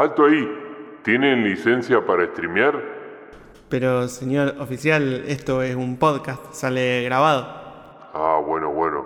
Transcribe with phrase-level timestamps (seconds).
[0.00, 0.48] Alto ahí.
[1.02, 2.74] ¿Tienen licencia para streamear?
[3.68, 7.46] Pero, señor oficial, esto es un podcast, sale grabado.
[8.14, 9.04] Ah, bueno, bueno.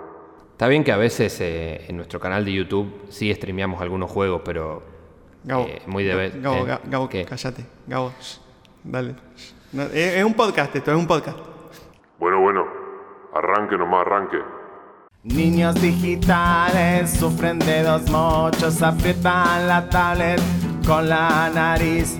[0.53, 4.41] Está bien que a veces eh, en nuestro canal de YouTube sí streameamos algunos juegos,
[4.45, 4.83] pero
[5.43, 6.41] Gabo, eh, muy de vez.
[6.41, 7.25] Gabo, eh, Ga- Gabo, ¿qué?
[7.25, 7.65] cállate.
[7.87, 8.37] Gabo, shh,
[8.85, 9.15] dale.
[9.35, 9.53] shh.
[9.73, 11.37] No, es, es un podcast esto, es un podcast.
[12.19, 12.65] Bueno, bueno.
[13.33, 14.37] Arranque nomás, arranque.
[15.23, 20.39] Niños digitales sufren de dos mochos, aprietan la tablet
[20.85, 22.17] con la nariz.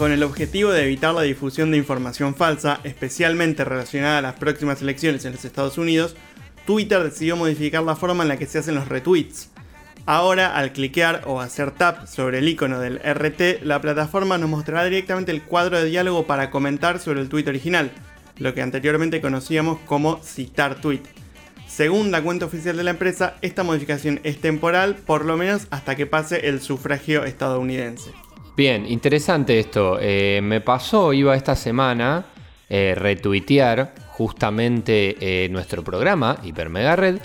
[0.00, 4.80] Con el objetivo de evitar la difusión de información falsa, especialmente relacionada a las próximas
[4.80, 6.16] elecciones en los Estados Unidos,
[6.64, 9.50] Twitter decidió modificar la forma en la que se hacen los retweets.
[10.06, 14.84] Ahora, al cliquear o hacer tap sobre el icono del RT, la plataforma nos mostrará
[14.84, 17.92] directamente el cuadro de diálogo para comentar sobre el tweet original,
[18.38, 21.02] lo que anteriormente conocíamos como citar tweet.
[21.68, 25.94] Según la cuenta oficial de la empresa, esta modificación es temporal, por lo menos hasta
[25.94, 28.12] que pase el sufragio estadounidense.
[28.56, 29.98] Bien, interesante esto.
[30.00, 32.24] Eh, me pasó, iba esta semana,
[32.68, 37.18] eh, retuitear justamente eh, nuestro programa, Hiper Mega Red,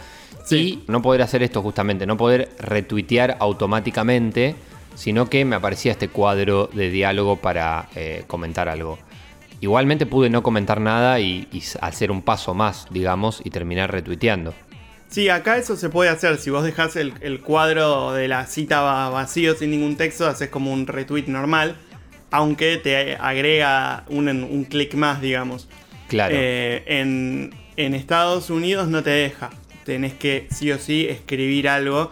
[0.45, 0.83] Sí.
[0.87, 4.55] y no poder hacer esto justamente, no poder retuitear automáticamente,
[4.93, 8.99] sino que me aparecía este cuadro de diálogo para eh, comentar algo.
[9.59, 14.53] Igualmente pude no comentar nada y, y hacer un paso más, digamos, y terminar retuiteando.
[15.15, 16.35] Sí, acá eso se puede hacer.
[16.39, 20.49] Si vos dejás el, el cuadro de la cita va- vacío sin ningún texto, haces
[20.49, 21.77] como un retweet normal.
[22.31, 25.69] Aunque te agrega un, un clic más, digamos.
[26.09, 26.35] Claro.
[26.37, 29.51] Eh, en, en Estados Unidos no te deja.
[29.85, 32.11] Tenés que sí o sí escribir algo.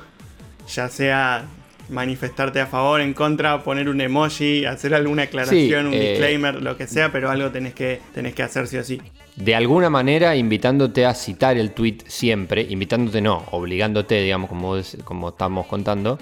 [0.74, 1.44] Ya sea
[1.90, 6.78] manifestarte a favor, en contra, poner un emoji, hacer alguna aclaración, un eh, disclaimer, lo
[6.78, 9.02] que sea, pero algo tenés que, tenés que hacer sí o sí.
[9.36, 15.30] De alguna manera invitándote a citar el tweet siempre, invitándote no, obligándote, digamos, como, como
[15.30, 16.20] estamos contando,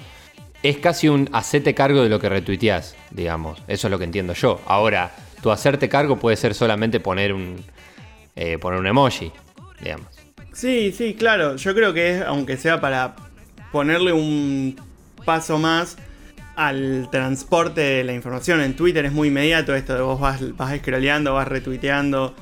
[0.64, 3.62] es casi un hacerte cargo de lo que retuiteás, digamos.
[3.68, 4.62] Eso es lo que entiendo yo.
[4.66, 5.12] Ahora,
[5.42, 7.58] tu hacerte cargo puede ser solamente poner un,
[8.36, 9.32] eh, poner un emoji,
[9.82, 10.08] digamos.
[10.54, 11.56] Sí, sí, claro.
[11.56, 13.16] Yo creo que es, aunque sea para
[13.72, 14.80] ponerle un
[15.26, 15.98] paso más
[16.56, 18.62] al transporte de la información.
[18.62, 22.36] En Twitter es muy inmediato esto de vos vas, vas scrolleando, vas retuiteando.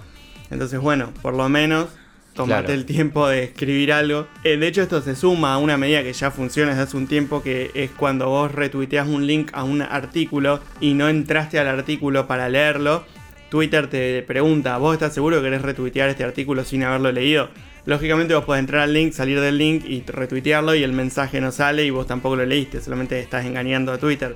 [0.52, 1.88] Entonces, bueno, por lo menos
[2.34, 2.74] tomate Claro.
[2.74, 4.28] el tiempo de escribir algo.
[4.44, 7.08] Eh, de hecho, esto se suma a una medida que ya funciona desde hace un
[7.08, 11.68] tiempo, que es cuando vos retuiteas un link a un artículo y no entraste al
[11.68, 13.04] artículo para leerlo.
[13.50, 17.50] Twitter te pregunta, ¿vos estás seguro que querés retuitear este artículo sin haberlo leído?
[17.86, 21.52] Lógicamente vos podés entrar al link, salir del link y retuitearlo y el mensaje no
[21.52, 24.36] sale y vos tampoco lo leíste, solamente estás engañando a Twitter.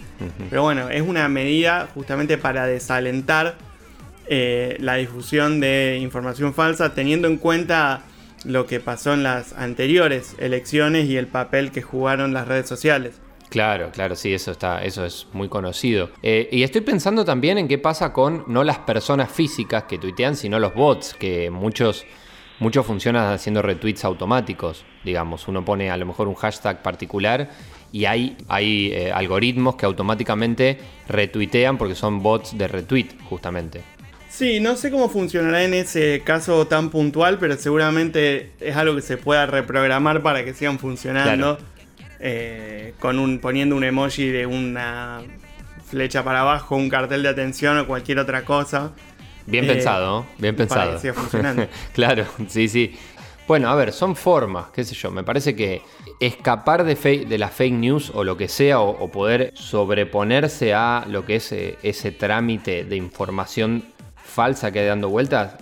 [0.49, 3.55] Pero bueno, es una medida justamente para desalentar
[4.27, 8.03] eh, la difusión de información falsa teniendo en cuenta
[8.45, 13.19] lo que pasó en las anteriores elecciones y el papel que jugaron las redes sociales.
[13.49, 16.09] Claro, claro, sí, eso está, eso es muy conocido.
[16.23, 20.35] Eh, y estoy pensando también en qué pasa con no las personas físicas que tuitean,
[20.35, 22.03] sino los bots, que muchos,
[22.59, 24.83] muchos funcionan haciendo retweets automáticos.
[25.03, 27.51] Digamos, uno pone a lo mejor un hashtag particular
[27.91, 33.92] y hay, hay eh, algoritmos que automáticamente retuitean porque son bots de retweet, justamente.
[34.35, 39.03] Sí, no sé cómo funcionará en ese caso tan puntual, pero seguramente es algo que
[39.03, 41.59] se pueda reprogramar para que sigan funcionando.
[42.19, 45.21] eh, con un, poniendo un emoji de una
[45.85, 48.93] flecha para abajo, un cartel de atención o cualquier otra cosa.
[49.45, 50.91] Bien Eh, pensado, bien para pensado.
[50.91, 51.67] que siga funcionando.
[51.93, 52.95] claro, sí, sí.
[53.47, 55.11] Bueno, a ver, son formas, qué sé yo.
[55.11, 55.83] Me parece que
[56.19, 60.73] escapar de, fake, de las fake news o lo que sea, o, o poder sobreponerse
[60.73, 63.92] a lo que es eh, ese trámite de información
[64.33, 65.55] falsa que hay dando vueltas,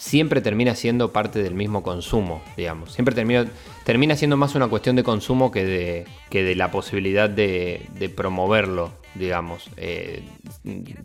[0.00, 2.92] siempre termina siendo parte del mismo consumo, digamos.
[2.94, 3.46] Siempre termina,
[3.84, 8.92] termina siendo más una cuestión de consumo que de, que de la posibilidad de, promoverlo,
[9.14, 9.68] digamos.
[9.76, 10.22] Eh,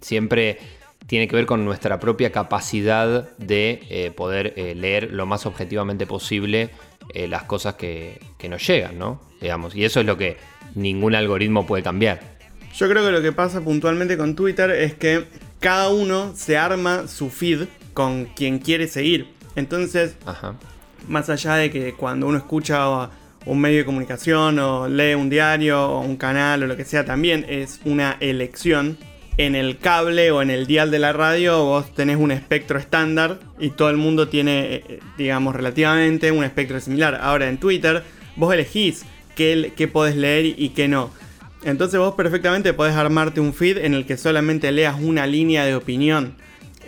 [0.01, 0.59] siempre
[1.07, 6.07] tiene que ver con nuestra propia capacidad de eh, poder eh, leer lo más objetivamente
[6.07, 6.71] posible
[7.13, 9.21] las cosas que, que, nos llegan, ¿no?
[9.39, 10.37] Digamos, y eso es lo que
[10.73, 12.19] ningún algoritmo puede cambiar.
[12.75, 15.23] Yo creo que lo que pasa puntualmente con Twitter es que
[15.65, 17.63] cada uno se arma su feed
[17.95, 19.29] con quien quiere seguir.
[19.55, 20.15] Entonces,
[21.07, 23.09] más allá de que cuando uno escucha
[23.47, 27.03] un medio de comunicación o lee un diario o un canal o lo que sea,
[27.03, 28.99] también es una elección
[29.37, 33.39] en el cable o en el dial de la radio vos tenés un espectro estándar
[33.59, 37.17] y todo el mundo tiene, eh, digamos, relativamente un espectro similar.
[37.19, 38.03] Ahora en Twitter
[38.35, 39.03] vos elegís
[39.33, 41.09] qué, qué podés leer y qué no.
[41.65, 45.75] Entonces vos perfectamente podés armarte un feed en el que solamente leas una línea de
[45.75, 46.35] opinión.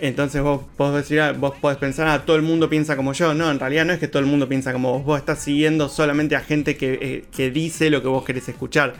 [0.00, 0.62] Entonces vos,
[0.94, 3.34] decir, ah, vos podés pensar, ah, todo el mundo piensa como yo.
[3.34, 5.04] No, en realidad no es que todo el mundo piensa como vos.
[5.04, 8.94] Vos estás siguiendo solamente a gente que, eh, que dice lo que vos querés escuchar.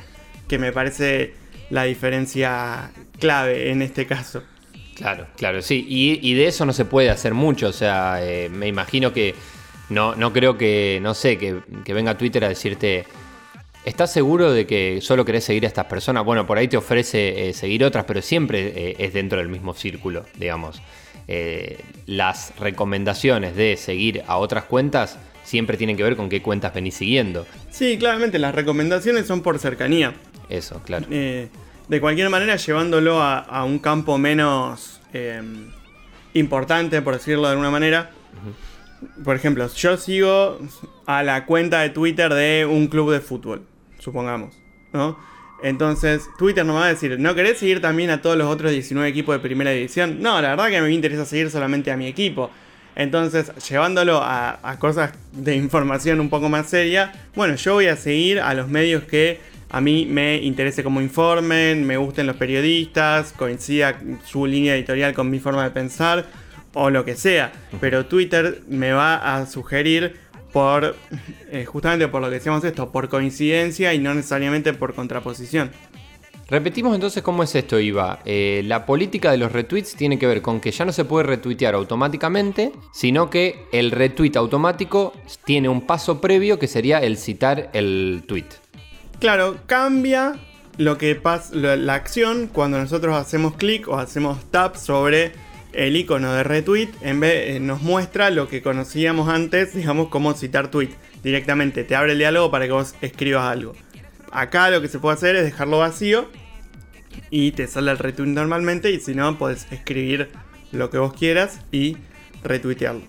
[0.48, 1.32] Que me parece
[1.70, 4.42] la diferencia clave en este caso.
[4.98, 5.86] Claro, claro, sí.
[5.88, 7.68] Y, de eso no se puede hacer mucho.
[7.68, 9.32] O sea, eh, me imagino que
[9.90, 11.62] no, no creo que, no sé, que,
[11.94, 13.04] venga Twitter a decirte,
[13.88, 16.24] ¿estás seguro de que solo querés seguir a estas personas?
[16.24, 19.74] Bueno, por ahí te ofrece eh, seguir otras, pero siempre eh, es dentro del mismo
[19.74, 20.80] círculo, digamos.
[22.06, 25.18] las recomendaciones de seguir a otras cuentas
[25.48, 27.46] siempre tienen que ver con qué cuentas venís siguiendo.
[27.70, 30.14] Sí, claramente las recomendaciones son por cercanía.
[30.48, 31.06] Eso, claro.
[31.10, 31.48] Eh,
[31.88, 35.42] de cualquier manera, llevándolo a, un campo menos eh,
[36.34, 38.10] importante, por decirlo de alguna manera.
[39.24, 40.58] Por ejemplo, yo sigo
[41.06, 43.62] a la cuenta de Twitter de un club de fútbol,
[43.98, 44.58] supongamos,
[44.92, 45.18] ¿no?
[45.62, 48.70] Entonces, Twitter no me va a decir, ¿no querés seguir también a todos los otros
[48.70, 50.22] 19 equipos de primera división?
[50.22, 52.50] No, la verdad que me interesa seguir solamente a mi equipo.
[52.94, 57.96] Entonces, llevándolo a, a cosas de información un poco más seria, bueno, yo voy a
[57.96, 59.40] seguir a los medios que
[59.70, 65.28] a mí me interese cómo informen, me gusten los periodistas, coincida su línea editorial con
[65.28, 66.24] mi forma de pensar
[66.72, 67.52] o lo que sea.
[67.80, 70.16] Pero Twitter me va a sugerir
[70.52, 70.96] por,
[71.50, 75.70] eh, justamente por lo que decíamos esto, por coincidencia y no necesariamente por contraposición.
[76.50, 78.20] Repetimos entonces cómo es esto, Iva.
[78.24, 81.26] Eh, la política de los retweets tiene que ver con que ya no se puede
[81.26, 85.12] retuitear automáticamente, sino que el retweet automático
[85.44, 88.46] tiene un paso previo que sería el citar el tweet.
[89.20, 90.36] Claro, cambia
[90.78, 95.32] lo que pasa, la acción cuando nosotros hacemos clic o hacemos tap sobre
[95.78, 100.34] el icono de retweet, en vez eh, nos muestra lo que conocíamos antes, digamos como
[100.34, 100.90] citar tweet.
[101.22, 103.74] Directamente te abre el diálogo para que vos escribas algo.
[104.32, 106.28] Acá lo que se puede hacer es dejarlo vacío
[107.30, 110.30] y te sale el retweet normalmente y si no puedes escribir
[110.72, 111.96] lo que vos quieras y
[112.42, 113.02] retuitearlo.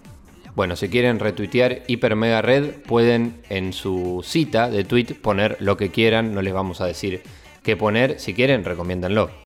[0.54, 5.76] Bueno, si quieren retuitear Hiper Mega Red, pueden en su cita de tweet poner lo
[5.76, 7.24] que quieran, no les vamos a decir
[7.64, 9.49] qué poner, si quieren, recomiéndanlo.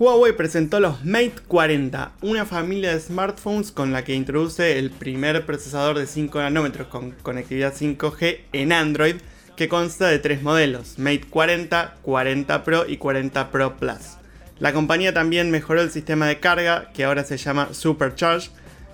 [0.00, 5.44] Huawei presentó los Mate 40, una familia de smartphones con la que introduce el primer
[5.44, 9.16] procesador de 5 nanómetros con conectividad 5G en Android
[9.56, 14.16] que consta de tres modelos, Mate 40, 40 Pro y 40 Pro Plus.
[14.58, 18.48] La compañía también mejoró el sistema de carga, que ahora se llama Supercharge.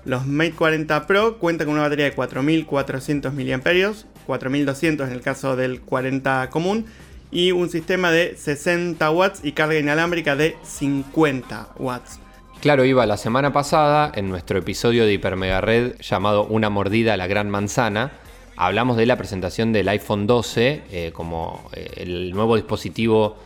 [0.05, 3.95] Los Mate 40 Pro cuentan con una batería de 4400 mAh,
[4.27, 6.87] 4200 en el caso del 40 común,
[7.31, 12.21] y un sistema de 60 watts y carga inalámbrica de 50 watts.
[12.61, 17.15] Claro, iba la semana pasada en nuestro episodio de Hiper Mega Red llamado Una mordida
[17.15, 18.13] a la gran manzana
[18.57, 23.37] hablamos de la presentación del iPhone 12 eh, como eh, el nuevo dispositivo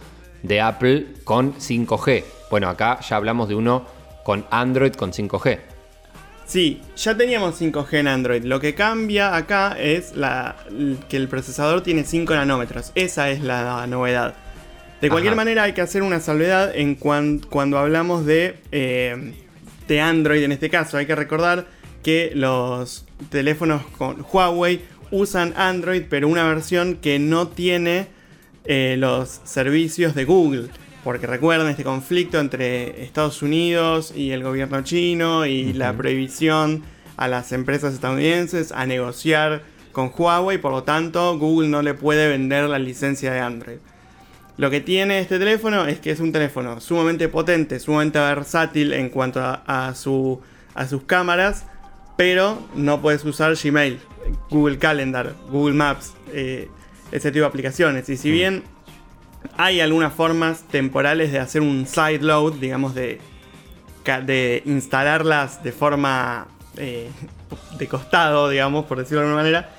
[0.42, 2.24] de Apple con 5G.
[2.50, 3.84] Bueno, acá ya hablamos de uno
[4.24, 5.58] con Android con 5G.
[6.50, 8.42] Sí, ya teníamos 5G en Android.
[8.42, 10.56] Lo que cambia acá es la,
[11.08, 12.90] que el procesador tiene 5 nanómetros.
[12.96, 14.34] Esa es la novedad.
[15.00, 19.32] De cualquier manera hay que hacer una salvedad en cuando hablamos de, eh,
[19.86, 20.96] de Android en este caso.
[20.96, 21.68] Hay que recordar
[22.02, 24.80] que los teléfonos con Huawei
[25.12, 28.08] usan Android, pero una versión que no tiene
[28.64, 30.68] eh, los servicios de Google.
[31.04, 36.82] Porque recuerden este conflicto entre Estados Unidos y el gobierno chino y la prohibición
[37.16, 42.28] a las empresas estadounidenses a negociar con Huawei, por lo tanto Google no le puede
[42.28, 43.78] vender la licencia de Android.
[44.56, 49.08] Lo que tiene este teléfono es que es un teléfono sumamente potente, sumamente versátil en
[49.08, 50.40] cuanto a, su,
[50.74, 51.64] a sus cámaras,
[52.16, 53.98] pero no puedes usar Gmail.
[54.50, 56.68] Google Calendar, Google Maps, eh,
[57.10, 58.08] ese tipo de aplicaciones.
[58.10, 58.62] Y si bien
[59.56, 63.20] hay algunas formas temporales de hacer un sideload, digamos, de,
[64.24, 67.10] de instalarlas de forma eh,
[67.78, 69.70] de costado, digamos, por decirlo de alguna manera,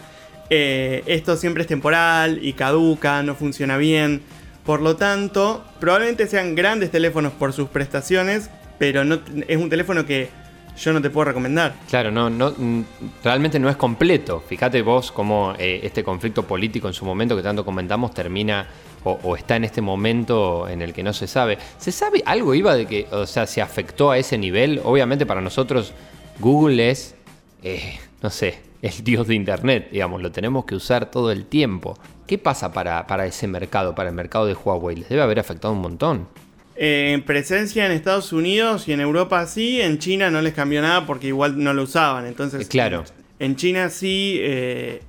[0.50, 4.22] eh, esto siempre es temporal y caduca, no funciona bien.
[4.66, 10.06] Por lo tanto, probablemente sean grandes teléfonos por sus prestaciones, pero no, es un teléfono
[10.06, 10.30] que
[10.78, 11.74] yo no te puedo recomendar.
[11.90, 12.84] Claro, no, no, mm,
[13.24, 14.44] realmente no es completo.
[14.46, 18.68] Fíjate vos cómo eh, este conflicto político en su momento que tanto comentamos termina
[19.04, 21.58] o, o está en este momento en el que no se sabe.
[21.78, 24.82] ¿Se sabe algo, Iba, de que, o sea, se afectó a ese nivel?
[24.84, 25.94] Obviamente para nosotros
[26.40, 27.16] Google es,
[27.64, 31.98] eh, no sé, el dios de Internet, digamos, lo tenemos que usar todo el tiempo.
[32.26, 34.96] ¿Qué pasa para, para ese mercado, para el mercado de Huawei?
[34.96, 36.28] Les debe haber afectado un montón.
[36.76, 41.06] Eh, presencia en Estados Unidos y en Europa sí, en China no les cambió nada
[41.06, 42.26] porque igual no lo usaban.
[42.26, 43.04] Entonces, Eh, claro.
[43.38, 45.02] En China sí eh,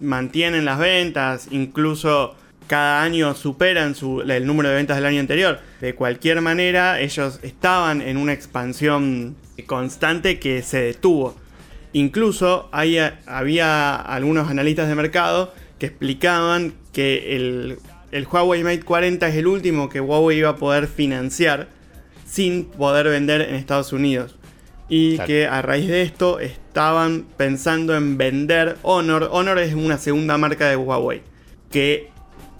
[0.00, 2.34] mantienen las ventas, incluso
[2.66, 5.60] cada año superan su- el número de ventas del año anterior.
[5.80, 11.36] De cualquier manera, ellos estaban en una expansión constante que se detuvo.
[11.92, 17.78] Incluso hay- había algunos analistas de mercado que explicaban que el,
[18.10, 21.68] el Huawei Mate 40 es el último que Huawei iba a poder financiar
[22.26, 24.36] sin poder vender en Estados Unidos.
[24.88, 29.28] Y que a raíz de esto estaban pensando en vender Honor.
[29.32, 31.22] Honor es una segunda marca de Huawei.
[31.70, 32.10] Que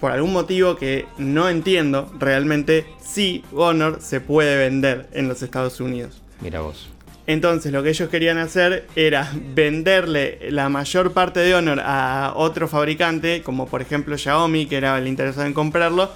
[0.05, 5.79] por algún motivo que no entiendo, realmente sí Honor se puede vender en los Estados
[5.79, 6.21] Unidos.
[6.41, 6.89] Mira vos.
[7.25, 12.67] Entonces lo que ellos querían hacer era venderle la mayor parte de Honor a otro
[12.67, 16.11] fabricante, como por ejemplo Xiaomi, que era el interesado en comprarlo,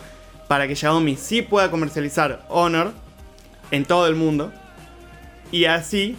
[0.48, 2.92] para que Xiaomi sí pueda comercializar Honor
[3.72, 4.54] en todo el mundo
[5.52, 6.16] y así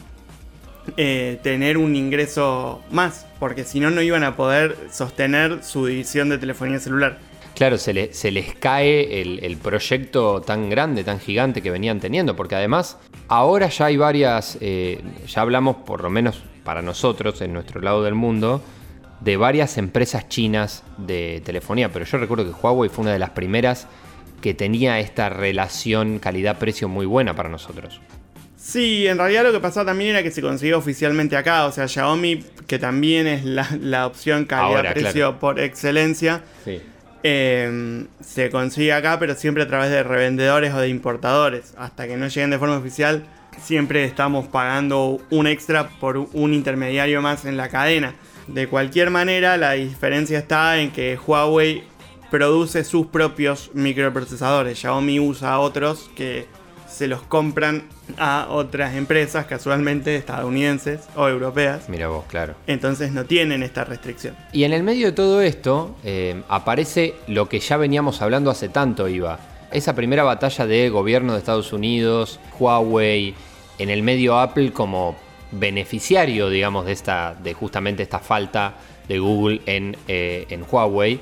[0.96, 6.30] eh, tener un ingreso más, porque si no no iban a poder sostener su división
[6.30, 7.29] de telefonía celular.
[7.60, 12.00] Claro, se, le- se les cae el, el proyecto tan grande, tan gigante que venían
[12.00, 12.96] teniendo, porque además
[13.28, 14.98] ahora ya hay varias, eh,
[15.28, 18.62] ya hablamos por lo menos para nosotros, en nuestro lado del mundo,
[19.20, 23.28] de varias empresas chinas de telefonía, pero yo recuerdo que Huawei fue una de las
[23.28, 23.88] primeras
[24.40, 28.00] que tenía esta relación calidad-precio muy buena para nosotros.
[28.56, 31.86] Sí, en realidad lo que pasaba también era que se consiguió oficialmente acá, o sea,
[31.86, 35.38] Xiaomi, que también es la, la opción calidad-precio claro.
[35.38, 36.80] por excelencia, Sí.
[37.22, 41.74] Eh, se consigue acá, pero siempre a través de revendedores o de importadores.
[41.76, 43.24] Hasta que no lleguen de forma oficial,
[43.60, 48.14] siempre estamos pagando un extra por un intermediario más en la cadena.
[48.46, 51.84] De cualquier manera, la diferencia está en que Huawei
[52.30, 54.78] produce sus propios microprocesadores.
[54.78, 56.46] Xiaomi usa otros que
[56.88, 57.84] se los compran
[58.18, 61.88] a otras empresas, casualmente estadounidenses o europeas.
[61.88, 62.54] Mira vos, claro.
[62.66, 64.34] Entonces no tienen esta restricción.
[64.52, 68.68] Y en el medio de todo esto eh, aparece lo que ya veníamos hablando hace
[68.68, 69.38] tanto, Iba.
[69.70, 73.34] Esa primera batalla de gobierno de Estados Unidos, Huawei,
[73.78, 75.16] en el medio Apple como
[75.52, 78.74] beneficiario, digamos, de, esta, de justamente esta falta
[79.08, 81.20] de Google en, eh, en Huawei.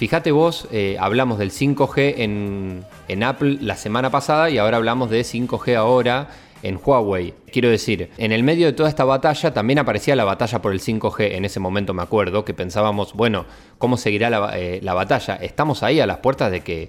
[0.00, 5.20] Fíjate vos, eh, hablamos del 5G en, Apple la semana pasada y ahora hablamos de
[5.20, 6.30] 5G ahora
[6.62, 7.34] en Huawei.
[7.52, 10.80] Quiero decir, en el medio de toda esta batalla también aparecía la batalla por el
[10.80, 11.32] 5G.
[11.34, 13.44] En ese momento me acuerdo que pensábamos, bueno,
[13.76, 15.36] ¿cómo seguirá la, eh, la batalla?
[15.36, 16.88] Estamos ahí a las puertas de que,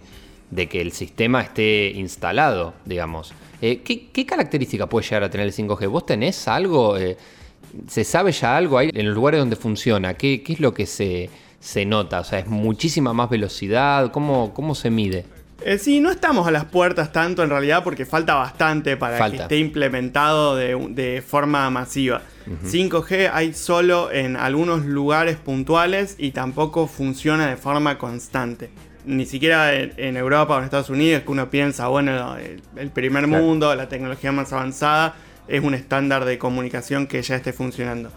[0.49, 3.33] de que el sistema esté instalado, digamos.
[3.61, 5.89] Eh, ¿qué, característica puede llegar a tener el 5G?
[5.89, 6.95] ¿Vos tenés algo?
[7.89, 10.13] ¿Se sabe ya algo ahí en los lugares donde funciona?
[10.13, 11.29] ¿Qué, qué es lo que se,
[11.61, 12.19] se nota?
[12.19, 14.11] O sea, ¿es muchísima más velocidad?
[14.11, 15.25] ¿Cómo, cómo se mide?
[15.63, 19.37] Eh, sí, no estamos a las puertas tanto en realidad porque falta bastante para Falta.
[19.37, 22.23] que esté implementado de, de forma masiva.
[22.65, 28.71] 5G hay solo en algunos lugares puntuales y tampoco funciona de forma constante.
[29.05, 32.89] Ni siquiera en, en Europa o en Estados Unidos que uno piensa, bueno, el, el
[32.89, 33.43] primer Claro.
[33.43, 35.13] mundo, la tecnología más avanzada,
[35.47, 38.09] es un estándar de comunicación que ya esté funcionando.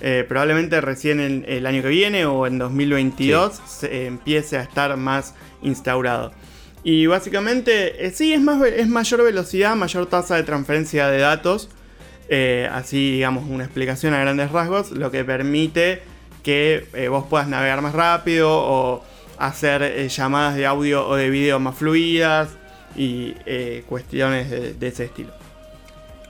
[0.00, 4.96] Eh, probablemente recién el, el año que viene o en 2022 se empiece a estar
[4.96, 6.32] más instaurado.
[6.82, 11.68] Y básicamente, eh, sí, es, más, es mayor velocidad, mayor tasa de transferencia de datos.
[12.28, 16.02] eh, así, digamos, una explicación a grandes rasgos, lo que permite
[16.42, 19.04] que vos puedas navegar más rápido o
[19.38, 22.48] hacer llamadas de audio o de video más fluidas
[22.96, 23.34] y
[23.86, 25.32] cuestiones de, de ese estilo.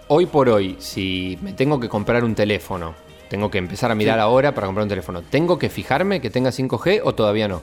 [0.09, 2.95] Hoy por hoy, si me tengo que comprar un teléfono,
[3.33, 4.21] tengo que empezar a mirar Sí.
[4.21, 7.63] ahora para comprar un teléfono, ¿tengo que fijarme que tenga 5G o todavía no?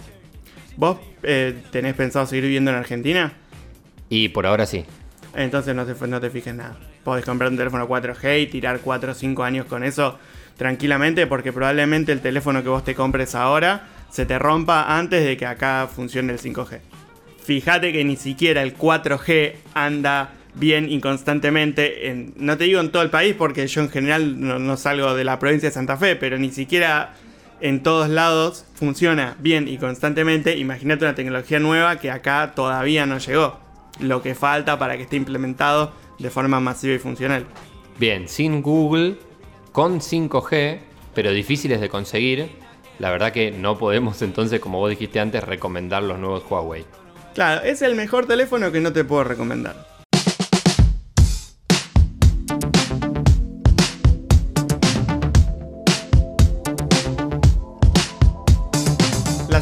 [0.78, 3.34] ¿Vos eh, tenés pensado seguir viviendo en Argentina?
[4.10, 4.84] Y por ahora sí.
[5.36, 6.76] Entonces no te, no te fijes nada.
[7.04, 10.18] Podés comprar un teléfono 4G y tirar 4 o 5 años con eso
[10.58, 15.38] tranquilamente porque probablemente el teléfono que vos te compres ahora se te rompa antes de
[15.38, 16.80] que acá funcione el 5G.
[17.44, 22.92] Fíjate que ni siquiera el 4G anda bien y constantemente, en- no te digo en
[22.92, 25.98] todo el país porque yo en general no, no salgo de la provincia de Santa
[25.98, 27.14] Fe, pero ni siquiera
[27.62, 33.18] en todos lados funciona bien y constantemente, imagínate una tecnología nueva que acá todavía no
[33.18, 33.60] llegó.
[34.00, 37.46] Lo que falta para que esté implementado de forma masiva y funcional.
[38.00, 39.18] Bien, sin Google,
[39.74, 40.80] con 5G,
[41.14, 42.48] pero difíciles de conseguir,
[42.98, 46.86] la verdad que no podemos entonces, como vos dijiste antes, recomendar los nuevos Huawei.
[47.36, 49.89] Claro, es el mejor teléfono que no te puedo recomendar.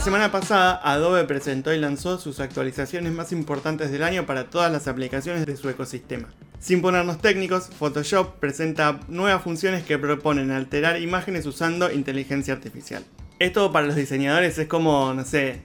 [0.07, 4.87] Semana pasada, Adobe presentó y lanzó sus actualizaciones más importantes del año para todas las
[4.87, 6.29] aplicaciones de su ecosistema.
[6.61, 13.03] Sin ponernos técnicos, Photoshop presenta nuevas funciones que proponen alterar imágenes usando inteligencia artificial.
[13.39, 15.59] Esto para los diseñadores es como, no sé,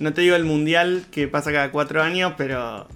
[0.00, 2.88] no te digo el mundial que pasa cada cuatro años, pero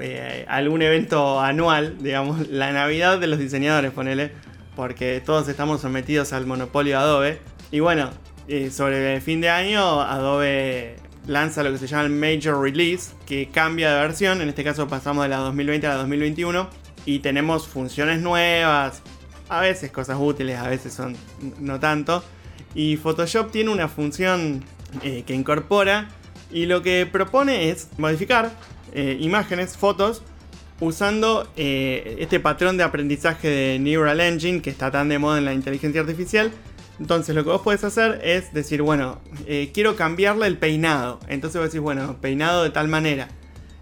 [0.00, 4.30] eh, algún evento anual, digamos, la Navidad de los diseñadores, ponele,
[4.76, 7.40] porque todos estamos sometidos al monopolio Adobe.
[7.72, 8.12] Y bueno,
[8.46, 10.96] eh, sobre el fin de año, Adobe
[11.26, 14.86] lanza lo que se llama el Major Release, que cambia de versión, en este caso
[14.86, 16.68] pasamos de la 2020 a la 2021,
[17.06, 19.02] y tenemos funciones nuevas,
[19.48, 21.16] a veces cosas útiles, a veces son
[21.58, 22.22] no tanto.
[22.74, 24.62] Y Photoshop tiene una función
[25.02, 26.08] eh, que incorpora.
[26.50, 28.50] Y lo que propone es modificar
[28.92, 30.22] eh, imágenes, fotos,
[30.80, 35.54] usando este patrón de aprendizaje de Neural Engine que está tan de moda en la
[35.54, 36.52] inteligencia artificial
[37.00, 41.20] entonces lo que vos podés hacer es decir, bueno, eh, quiero cambiarle el peinado.
[41.28, 43.28] Entonces vos decís, bueno, peinado de tal manera.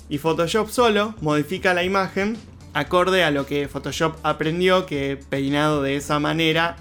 [0.08, 2.36] Y Photoshop solo modifica la imagen
[2.74, 6.76] acorde a lo que Photoshop aprendió que peinado de esa manera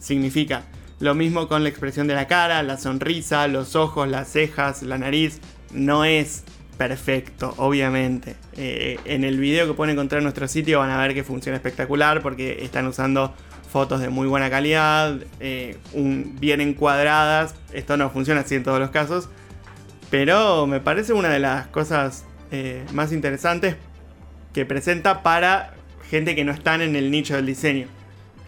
[0.00, 0.64] significa.
[1.00, 4.98] Lo mismo con la expresión de la cara, la sonrisa, los ojos, las cejas, la
[4.98, 5.40] nariz.
[5.72, 6.42] No es
[6.76, 8.34] perfecto, obviamente.
[8.56, 11.56] Eh, en el video que pueden encontrar en nuestro sitio van a ver que funciona
[11.56, 13.32] espectacular porque están usando
[13.68, 17.54] fotos de muy buena calidad, eh, bien encuadradas.
[17.72, 19.28] Esto no funciona así en todos los casos.
[20.10, 23.76] Pero me parece una de las cosas eh, más interesantes
[24.54, 25.74] que presenta para
[26.08, 27.86] gente que no están en el nicho del diseño.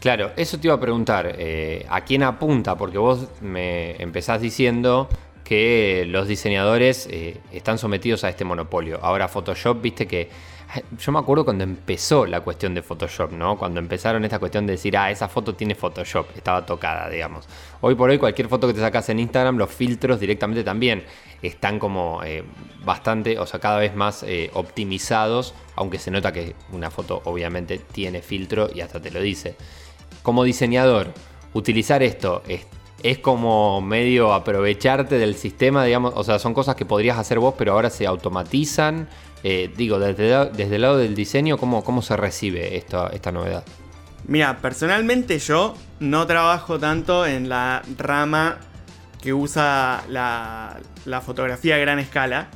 [0.00, 2.76] Claro, eso te iba a preguntar, eh, ¿a quién apunta?
[2.78, 5.10] Porque vos me empezás diciendo
[5.44, 7.08] que los diseñadores
[7.52, 9.00] están sometidos a este monopolio.
[9.02, 10.30] Ahora Photoshop, viste que
[10.98, 13.58] yo me acuerdo cuando empezó la cuestión de Photoshop, ¿no?
[13.58, 17.46] Cuando empezaron esta cuestión de decir, ah, esa foto tiene Photoshop, estaba tocada, digamos.
[17.80, 21.04] Hoy por hoy, cualquier foto que te sacas en Instagram, los filtros directamente también
[21.42, 22.44] están como eh,
[22.84, 27.78] bastante, o sea, cada vez más eh, optimizados, aunque se nota que una foto obviamente
[27.78, 29.56] tiene filtro y hasta te lo dice.
[30.22, 31.12] Como diseñador,
[31.54, 32.66] utilizar esto es,
[33.02, 37.54] es como medio aprovecharte del sistema, digamos, o sea, son cosas que podrías hacer vos,
[37.56, 39.08] pero ahora se automatizan
[39.42, 43.64] eh, digo, desde, desde, el lado del diseño, ¿cómo, cómo se recibe esta, esta novedad?
[44.26, 48.58] Mira, personalmente yo no trabajo tanto en la rama
[49.20, 50.80] que usa la,
[51.24, 52.48] fotografía a gran escala.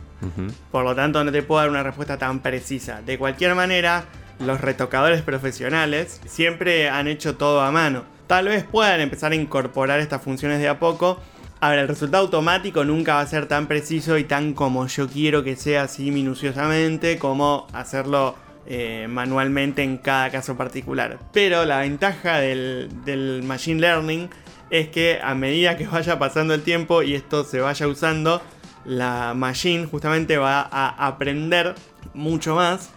[0.71, 3.03] Por lo tanto, no te puedo dar una respuesta tan precisa.
[3.03, 4.05] De cualquier manera,
[4.39, 8.05] los retocadores profesionales siempre han hecho todo a mano.
[8.27, 11.21] Tal vez puedan empezar a incorporar estas funciones de a poco,
[11.65, 15.09] a ver, el resultado automático nunca va a ser tan preciso y tan como yo
[15.09, 18.35] quiero que sea así minuciosamente como hacerlo
[18.67, 21.19] eh, manualmente en cada caso particular.
[21.33, 24.29] Pero la ventaja del, Machine Learning
[24.69, 28.43] es que a medida que vaya pasando el tiempo y esto se vaya usando,
[28.85, 31.77] la machine justamente va a aprender
[32.13, 32.91] mucho más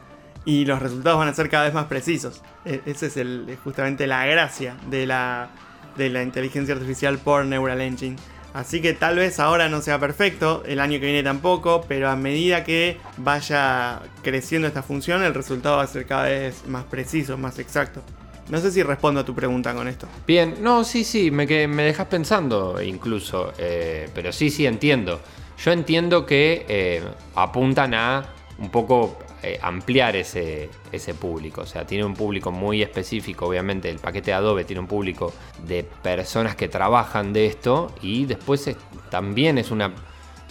[0.43, 2.43] y los resultados van a ser cada vez más precisos.
[2.65, 3.17] E, esa es
[3.63, 5.51] justamente la gracia de la,
[5.95, 8.17] de la inteligencia artificial por Neural Engine.
[8.53, 12.15] Así que tal vez ahora no sea perfecto, el año que viene tampoco, pero a
[12.15, 17.37] medida que vaya creciendo esta función, el resultado va a ser cada vez más preciso,
[17.37, 18.01] más exacto.
[18.49, 20.07] No sé si respondo a tu pregunta con esto.
[20.25, 25.19] Bien, no, sí, sí, me, me dejas pensando incluso, eh, pero sí, sí, entiendo.
[25.63, 27.03] Yo entiendo que eh,
[27.35, 28.25] apuntan a
[28.57, 31.61] un poco eh, ampliar ese, ese público.
[31.61, 33.89] O sea, tiene un público muy específico, obviamente.
[33.89, 35.31] El paquete Adobe tiene un público
[35.65, 38.75] de personas que trabajan de esto y después
[39.09, 39.93] también es, una,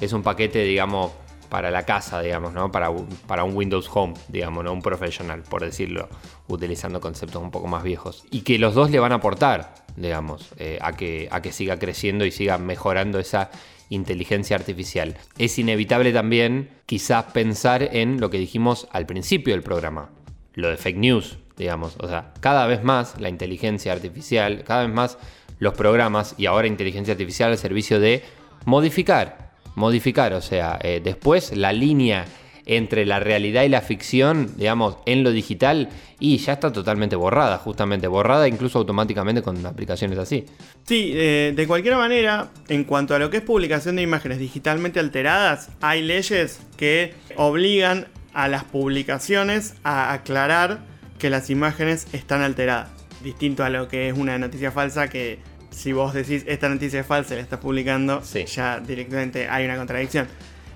[0.01, 1.12] es un paquete, digamos,
[1.49, 2.70] para la casa, digamos, ¿no?
[2.70, 2.90] Para,
[3.27, 4.72] para un Windows Home, digamos, ¿no?
[4.72, 6.09] Un profesional, por decirlo,
[6.49, 8.25] utilizando conceptos un poco más viejos.
[8.31, 11.79] Y que los dos le van a aportar, digamos, eh, a, que, a que siga
[11.79, 13.51] creciendo y siga mejorando esa
[13.88, 15.16] inteligencia artificial.
[15.38, 20.11] Es inevitable también quizás pensar en lo que dijimos al principio del programa,
[20.55, 21.96] lo de fake news, digamos.
[22.01, 25.18] O sea, cada vez más la inteligencia artificial, cada vez más
[25.59, 28.22] los programas y ahora inteligencia artificial al servicio de
[28.64, 32.27] modificar, modificar, o sea, eh, después la línea
[32.66, 37.59] entre la realidad y la ficción, digamos, en lo digital, y ya está totalmente borrada,
[37.59, 40.44] justamente, borrada incluso automáticamente con aplicaciones así.
[40.85, 44.98] Sí, eh, de cualquier manera, en cuanto a lo que es publicación de imágenes digitalmente
[44.98, 50.81] alteradas, hay leyes que obligan a las publicaciones a aclarar
[51.18, 52.90] que las imágenes están alteradas.
[53.22, 55.38] Distinto a lo que es una noticia falsa que
[55.70, 59.76] si vos decís esta noticia es falsa y la estás publicando, ya directamente hay una
[59.76, 60.26] contradicción.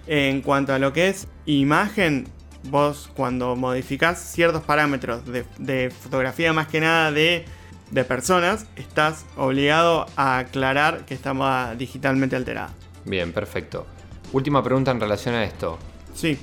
[0.07, 2.27] En cuanto a lo que es imagen,
[2.65, 7.45] vos cuando modificás ciertos parámetros de, fotografía más que nada de,
[7.91, 12.71] de, personas, estás obligado a aclarar que está digitalmente alterada.
[13.05, 13.87] Bien, perfecto.
[14.33, 15.79] Última pregunta en relación a esto.
[16.15, 16.39] Sí.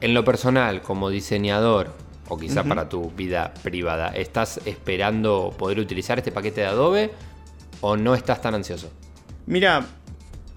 [0.00, 1.90] En lo personal, como diseñador,
[2.28, 7.10] o quizá para tu vida privada, ¿estás esperando poder utilizar este paquete de Adobe
[7.80, 8.90] o no estás tan ansioso?
[9.46, 9.86] Mira,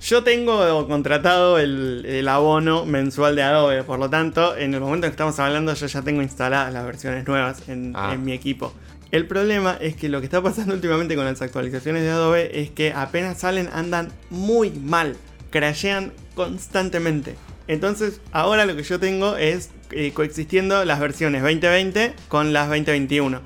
[0.02, 5.12] yo tengo contratado el, abono mensual de Adobe, por lo tanto, en el momento en
[5.12, 8.16] que estamos hablando, yo ya tengo instaladas las versiones nuevas en, ah.
[8.16, 8.74] mi equipo.
[9.12, 12.70] El problema es que lo que está pasando últimamente con las actualizaciones de Adobe es
[12.70, 15.16] que apenas salen andan muy mal,
[15.50, 17.36] crashean constantemente.
[17.68, 23.42] Entonces, ahora lo que yo tengo es eh, coexistiendo las versiones 2020 con las 2021.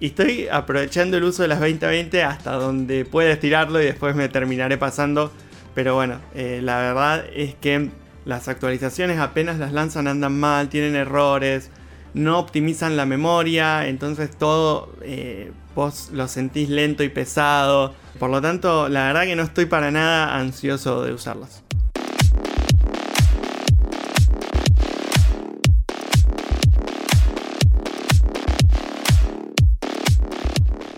[0.00, 4.28] Y estoy aprovechando el uso de las 2020 hasta donde pueda estirarlo y después me
[4.28, 5.32] terminaré pasando.
[5.74, 7.90] Pero bueno, eh, la verdad es que
[8.24, 11.70] las actualizaciones apenas las lanzan andan mal, tienen errores,
[12.14, 17.92] no optimizan la memoria, entonces todo eh, vos lo sentís lento y pesado.
[18.18, 21.64] Por lo tanto, la verdad que no estoy para nada ansioso de usarlas.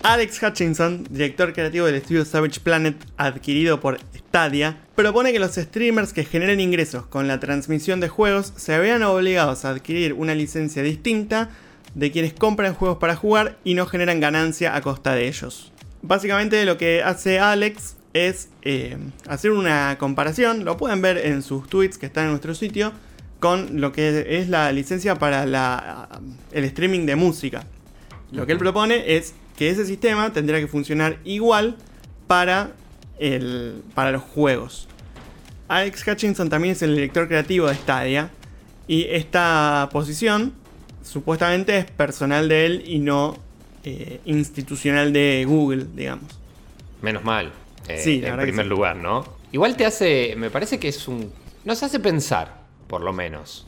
[0.03, 3.99] Alex Hutchinson, director creativo del estudio Savage Planet adquirido por
[4.37, 9.03] Stadia, propone que los streamers que generen ingresos con la transmisión de juegos se vean
[9.03, 11.49] obligados a adquirir una licencia distinta
[11.95, 15.73] de quienes compran juegos para jugar y no generan ganancia a costa de ellos.
[16.03, 21.67] Básicamente lo que hace Alex es eh, hacer una comparación, lo pueden ver en sus
[21.67, 22.93] tweets que están en nuestro sitio,
[23.41, 25.45] con lo que es la licencia para
[26.53, 27.65] el streaming de música.
[28.33, 31.79] Lo que él propone es que ese sistema tendría que funcionar igual
[32.27, 32.73] para,
[33.19, 34.89] el, para los juegos.
[35.69, 38.31] Alex Hutchinson también es el director creativo de Stadia
[38.87, 40.53] y esta posición
[41.03, 43.37] supuestamente es personal de él y no
[43.85, 46.39] eh, institucional de Google, digamos.
[47.03, 47.53] Menos mal.
[47.89, 49.25] Eh, sí, en primer lugar, ¿no?
[49.53, 51.33] Igual te hace, me parece que es un...
[51.65, 53.67] Nos hace pensar, por lo menos.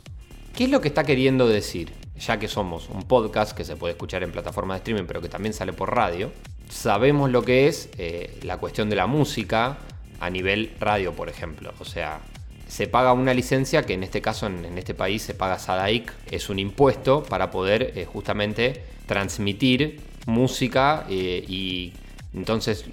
[0.54, 1.92] ¿Qué es lo que está queriendo decir?
[2.18, 5.28] ya que somos un podcast que se puede escuchar en plataforma de streaming, pero que
[5.28, 6.32] también sale por radio,
[6.68, 9.78] sabemos lo que es eh, la cuestión de la música
[10.20, 11.72] a nivel radio, por ejemplo.
[11.78, 12.20] O sea,
[12.66, 16.50] se paga una licencia que en este caso, en, este país, se paga SADAIC, es
[16.50, 21.92] un impuesto para poder eh, justamente transmitir música eh, y
[22.34, 22.84] entonces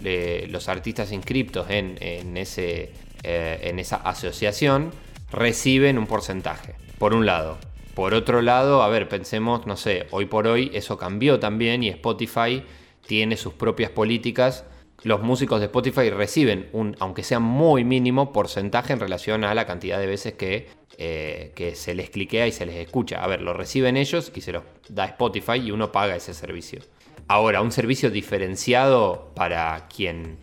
[0.49, 4.91] los artistas inscriptos en, en, ese, en esa asociación
[5.29, 7.57] reciben un porcentaje, por un lado.
[7.95, 11.89] Por otro lado, a ver, pensemos, no sé, hoy por hoy eso cambió también y
[11.89, 12.63] Spotify
[13.07, 14.65] tiene sus propias políticas.
[15.03, 19.65] Los músicos de Spotify reciben un, aunque sea muy mínimo, porcentaje en relación a la
[19.65, 23.23] cantidad de veces que, eh, que se les cliquea y se les escucha.
[23.23, 26.81] A ver, lo reciben ellos y se los da Spotify y uno paga ese servicio.
[27.27, 30.37] Ahora, un servicio diferenciado para quien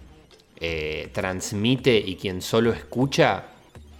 [0.61, 3.47] eh, transmite y quien solo escucha,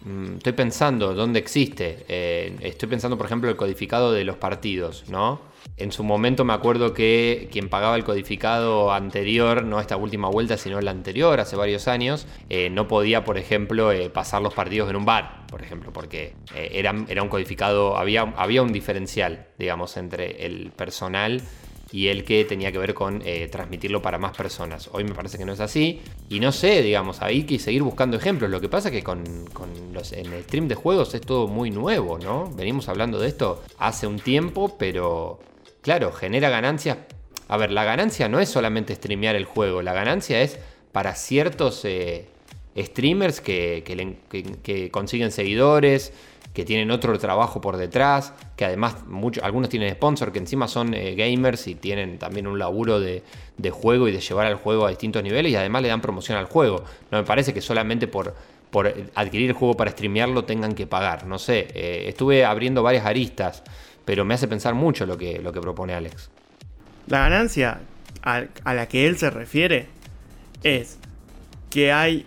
[0.05, 2.05] Mm, estoy pensando dónde existe.
[2.09, 5.41] Eh, estoy pensando, por ejemplo, el codificado de los partidos, ¿no?
[5.77, 10.57] En su momento me acuerdo que quien pagaba el codificado anterior, no esta última vuelta,
[10.57, 14.91] sino el anterior, hace varios años, eh, no podía, por ejemplo, eh, pasar los partidos
[14.91, 19.97] en un bar, por ejemplo, porque era, era un codificado, había, había un diferencial, digamos,
[19.97, 21.43] entre el personal
[21.93, 24.89] y el que tenía que ver con eh, transmitirlo para más personas.
[24.93, 26.01] Hoy me parece que no es así.
[26.31, 28.51] Y no sé, digamos, hay que seguir buscando ejemplos.
[28.51, 29.23] Lo que pasa es que con,
[29.93, 32.51] los, en el stream de juegos es todo muy nuevo, ¿no?
[32.51, 35.39] Venimos hablando de esto hace un tiempo, pero
[35.83, 36.99] claro, genera ganancias.
[37.49, 40.59] A ver, la ganancia no es solamente streamear el juego, la ganancia es
[40.93, 42.27] para ciertos eh,
[42.77, 46.13] streamers que, consiguen seguidores,
[46.55, 48.97] que tienen otro trabajo por detrás, que además
[49.43, 53.23] algunos tienen sponsor, que encima son eh, gamers y tienen también un laburo de,
[53.71, 56.47] juego y de llevar al juego a distintos niveles y además le dan promoción al
[56.47, 56.85] juego.
[57.11, 58.35] No me parece que solamente por,
[58.71, 61.27] por adquirir el juego para streamearlo tengan que pagar.
[61.27, 63.63] No sé, eh, estuve abriendo varias aristas,
[64.13, 66.29] pero me hace pensar mucho lo que, lo que propone Alex.
[67.07, 67.81] La ganancia
[68.23, 69.87] a, a la que él se refiere
[70.63, 70.99] es
[71.71, 72.27] que hay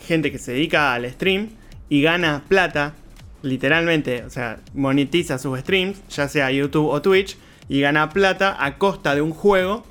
[0.00, 1.50] gente que se dedica al stream
[1.90, 2.94] y gana plata
[3.42, 7.36] literalmente, o sea, monetiza sus streams, ya sea YouTube o Twitch,
[7.68, 9.84] y gana plata a costa de un juego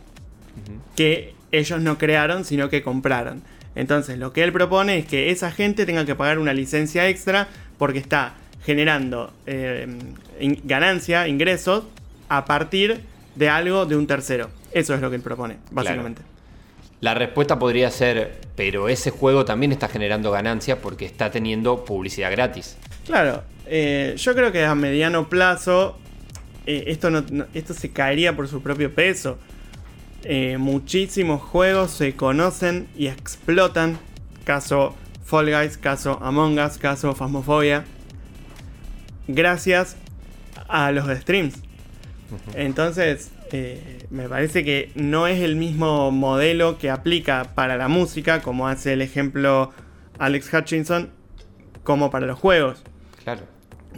[0.96, 3.44] que ellos no crearon, sino que compraron.
[3.76, 7.50] Entonces, lo que él propone es que esa gente tenga que pagar una licencia extra
[7.78, 8.34] porque está
[8.66, 9.88] generando eh,
[10.64, 11.84] ganancia, ingresos,
[12.30, 13.02] a partir
[13.36, 14.50] de algo de un tercero.
[14.72, 16.22] Eso es lo que él propone, básicamente.
[17.02, 22.32] La respuesta podría ser, pero ese juego también está generando ganancia porque está teniendo publicidad
[22.32, 22.78] gratis.
[23.06, 25.98] Claro, eh, yo creo que a mediano plazo
[26.66, 27.10] eh, esto,
[27.54, 29.38] esto se caería por su propio peso.
[30.24, 34.00] Eh, muchísimos juegos se conocen y explotan.
[34.44, 37.86] Caso Fall Guys, caso Among Us, caso Phasmophobia.
[39.28, 39.98] Gracias
[40.68, 41.62] a los streams.
[42.56, 48.42] Entonces, eh, me parece que no es el mismo modelo que aplica para la música,
[48.42, 49.72] como hace el ejemplo
[50.18, 51.10] Alex Hutchinson,
[51.84, 52.84] como para los juegos.
[53.24, 53.44] Claro.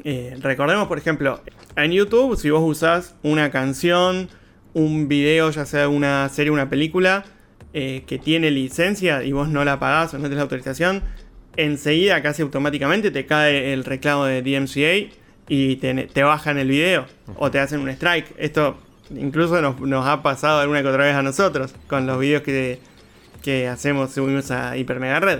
[0.03, 1.41] Eh, recordemos, por ejemplo,
[1.75, 4.29] en YouTube, si vos usás una canción,
[4.73, 7.25] un video, ya sea una serie o una película,
[7.73, 11.03] eh, que tiene licencia y vos no la pagás o no tenés la autorización,
[11.57, 15.13] enseguida, casi automáticamente, te cae el reclamo de DMCA
[15.49, 18.33] y te, bajan el video o te hacen un strike.
[18.37, 18.77] Esto
[19.15, 22.79] incluso nos, ha pasado alguna que otra vez a nosotros con los videos que,
[23.41, 25.39] que hacemos, subimos a Hyper Mega Red.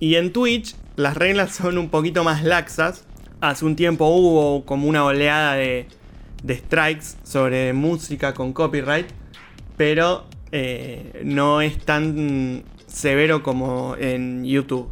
[0.00, 3.04] Y en Twitch las reglas son un poquito más laxas.
[3.40, 5.86] Hace un tiempo hubo como una oleada de,
[6.42, 9.06] de strikes sobre música con copyright,
[9.76, 14.88] pero eh, no es tan severo como en YouTube.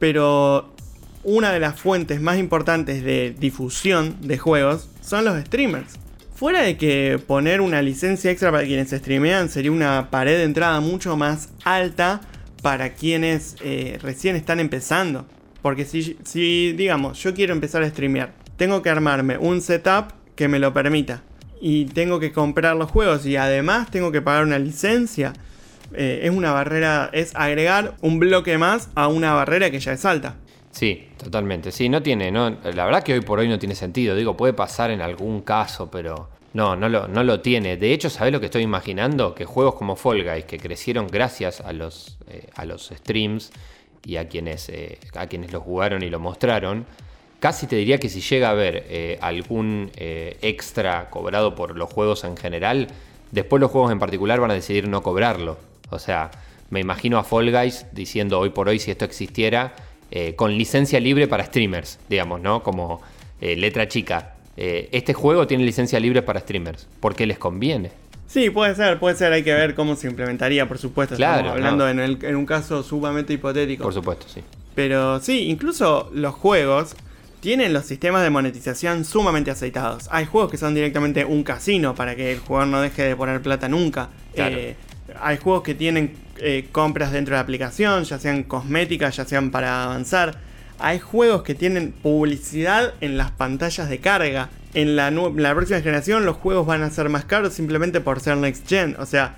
[0.00, 0.74] Pero
[1.22, 5.94] una de las fuentes más importantes de difusión de juegos son los streamers.
[6.34, 10.80] Fuera de que poner una licencia extra para quienes streamean sería una pared de entrada
[10.80, 12.22] mucho más alta
[12.62, 15.26] para quienes eh, recién están empezando.
[15.60, 20.48] Porque si, si, digamos, yo quiero empezar a streamear, tengo que armarme un setup que
[20.48, 21.22] me lo permita.
[21.60, 25.34] Y tengo que comprar los juegos y además tengo que pagar una licencia.
[25.94, 30.04] Eh, es una barrera, es agregar un bloque más a una barrera que ya es
[30.04, 30.36] alta.
[30.70, 31.72] Sí, totalmente.
[31.72, 34.14] Sí, no tiene, la verdad que hoy por hoy no tiene sentido.
[34.14, 37.76] Digo, puede pasar en algún caso, pero no, no lo, no lo tiene.
[37.76, 39.34] De hecho, ¿sabés lo que estoy imaginando?
[39.34, 43.50] Que juegos como Fall Guys, que crecieron gracias a los, eh, a los streams
[44.04, 46.86] y a quienes, eh, a quienes lo jugaron y lo mostraron,
[47.40, 52.36] casi te diría que si llega a haber algún extra cobrado por los juegos en
[52.36, 52.86] general,
[53.32, 55.69] después los juegos en particular van a decidir no cobrarlo.
[55.90, 56.30] O sea,
[56.70, 59.74] me imagino a Fall Guys diciendo hoy por hoy si esto existiera
[60.10, 62.62] eh, con licencia libre para streamers, digamos, ¿no?
[62.62, 63.00] Como
[63.40, 64.34] eh, letra chica.
[64.56, 67.92] Eh, este juego tiene licencia libre para streamers, porque les conviene.
[68.26, 71.16] Sí, puede ser, puede ser, hay que ver cómo se implementaría, por supuesto.
[71.16, 73.82] Claro, hablando en, un caso sumamente hipotético.
[73.82, 74.42] Por supuesto, sí.
[74.74, 76.94] Pero sí, incluso los juegos
[77.40, 80.08] tienen los sistemas de monetización sumamente aceitados.
[80.10, 83.40] Hay juegos que son directamente un casino para que el jugador no deje de poner
[83.42, 84.10] plata nunca.
[85.20, 89.50] Hay juegos que tienen eh, compras dentro de la aplicación, ya sean cosméticas, ya sean
[89.50, 90.38] para avanzar.
[90.78, 94.48] Hay juegos que tienen publicidad en las pantallas de carga.
[94.72, 95.10] En la,
[95.54, 98.96] próxima generación los juegos van a ser más caros simplemente por ser next gen.
[98.98, 99.36] O sea,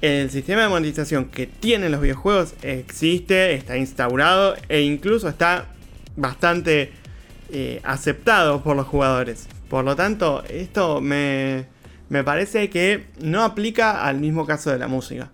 [0.00, 5.66] el sistema de monetización que tienen los videojuegos existe, está instaurado e incluso está
[6.16, 6.92] bastante
[7.50, 9.46] eh, aceptado por los jugadores.
[9.68, 11.66] Por lo tanto, esto me,
[12.10, 15.30] me parece que no aplica al mismo caso de la música.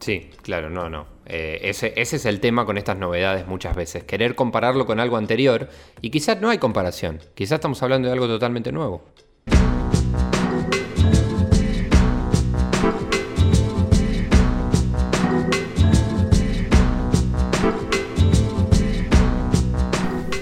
[0.00, 1.06] Sí, claro, no, no.
[1.26, 4.02] Eh, ese, es el tema con estas novedades muchas veces.
[4.02, 5.68] Querer compararlo con algo anterior
[6.00, 7.20] y quizás no hay comparación.
[7.34, 9.04] Quizás estamos hablando de algo totalmente nuevo.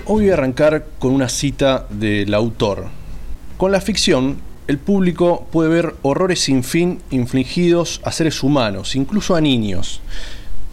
[0.07, 2.87] Hoy voy a arrancar con una cita del autor.
[3.59, 9.35] Con la ficción el público puede ver horrores sin fin infligidos a seres humanos, incluso
[9.35, 10.01] a niños.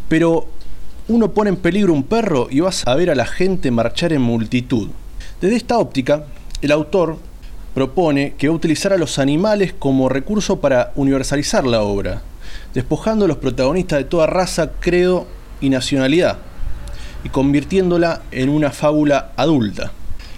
[0.07, 0.45] Pero
[1.07, 4.21] uno pone en peligro un perro y vas a ver a la gente marchar en
[4.21, 4.89] multitud.
[5.41, 6.27] Desde esta óptica,
[6.62, 7.17] el autor
[7.73, 12.21] propone que va a utilizar a los animales como recurso para universalizar la obra,
[12.75, 15.25] despojando a los protagonistas de toda raza, credo
[15.60, 16.38] y nacionalidad,
[17.23, 19.91] y convirtiéndola en una fábula adulta.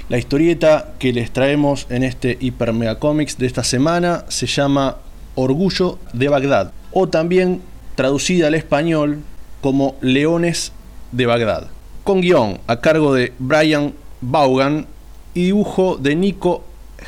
[0.10, 4.98] La historieta que les traemos en este Hyper Mega Comics de esta semana se llama
[5.36, 7.62] Orgullo de Bagdad, o también
[7.94, 9.20] traducida al español
[9.62, 10.72] como Leones
[11.12, 11.68] de Bagdad,
[12.04, 14.88] con guion a cargo de Brian Vaughan
[15.36, 16.64] y dibujo de Nico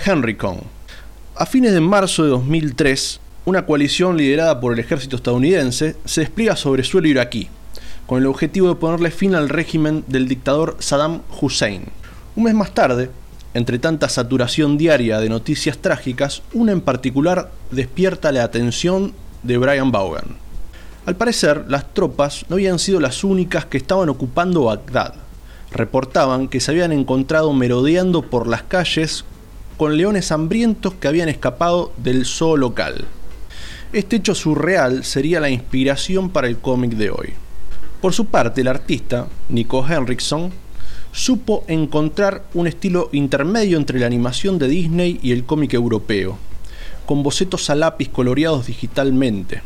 [0.06, 0.60] Henricon.
[1.36, 6.56] A fines de marzo de 2003, una coalición liderada por el ejército estadounidense se despliega
[6.56, 7.48] sobre suelo iraquí,
[8.06, 11.86] con el objetivo de ponerle fin al régimen del dictador Saddam Hussein.
[12.34, 13.10] Un mes más tarde,
[13.54, 19.14] entre tanta saturación diaria de noticias trágicas, una en particular despierta la atención
[19.44, 20.38] de Brian Vaughan.
[21.06, 25.16] Al parecer, las tropas no habían sido las únicas que estaban ocupando Bagdad.
[25.72, 29.26] Reportaban que se habían encontrado merodeando por las calles
[29.76, 33.06] con leones hambrientos que habían escapado del zoo local.
[33.92, 37.34] Este hecho surreal sería la inspiración para el cómic de hoy.
[38.00, 40.52] Por su parte, el artista, Nico Henriksson,
[41.12, 46.38] supo encontrar un estilo intermedio entre la animación de Disney y el cómic europeo,
[47.06, 49.62] con bocetos a lápiz coloreados digitalmente.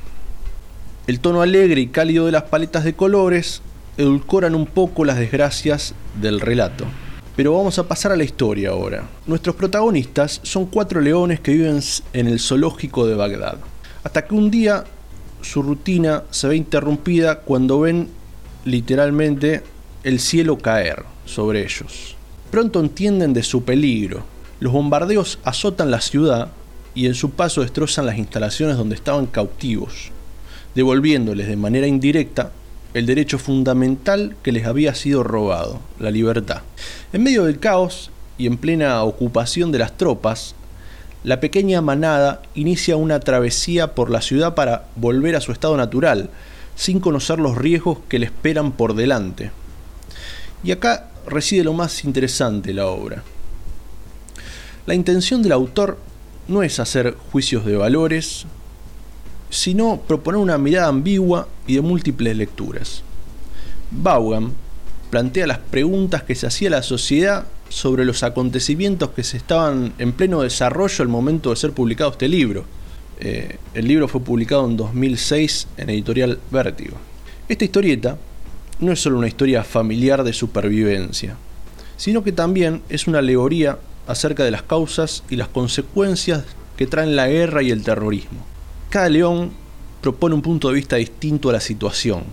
[1.08, 3.62] El tono alegre y cálido de las paletas de colores
[3.98, 6.86] edulcoran un poco las desgracias del relato.
[7.36, 9.08] Pero vamos a pasar a la historia ahora.
[9.28, 11.80] Nuestros protagonistas son cuatro leones que viven
[12.14, 13.58] en el zoológico de Bagdad.
[14.04, 14.86] Hasta que un día
[15.42, 18.10] su rutina se ve interrumpida cuando ven
[18.64, 19.62] literalmente
[20.04, 22.16] el cielo caer sobre ellos.
[22.52, 24.24] Pronto entienden de su peligro.
[24.60, 26.50] Los bombardeos azotan la ciudad
[26.94, 30.12] y en su paso destrozan las instalaciones donde estaban cautivos
[30.76, 32.52] devolviéndoles de manera indirecta
[32.94, 36.62] el derecho fundamental que les había sido robado, la libertad.
[37.12, 40.54] En medio del caos y en plena ocupación de las tropas,
[41.24, 46.30] la pequeña manada inicia una travesía por la ciudad para volver a su estado natural,
[46.76, 49.52] sin conocer los riesgos que le esperan por delante.
[50.64, 53.24] Y acá reside lo más interesante de la obra.
[54.86, 55.98] La intención del autor
[56.48, 58.46] no es hacer juicios de valores,
[59.50, 63.04] sino proponer una mirada ambigua y de múltiples lecturas.
[63.92, 64.54] Vaughan
[65.10, 70.12] plantea las preguntas que se hacía la sociedad sobre los acontecimientos que se estaban en
[70.12, 72.66] pleno desarrollo al momento de ser publicado este libro.
[73.20, 76.98] Eh, el libro fue publicado en 2006 en editorial Vértigo.
[77.48, 78.18] Esta historieta
[78.80, 81.36] no es solo una historia familiar de supervivencia,
[81.98, 86.44] sino que también es una alegoría acerca de las causas y las consecuencias
[86.78, 88.46] que traen la guerra y el terrorismo.
[88.90, 89.52] Cada león
[90.02, 92.24] propone un punto de vista distinto a la situación,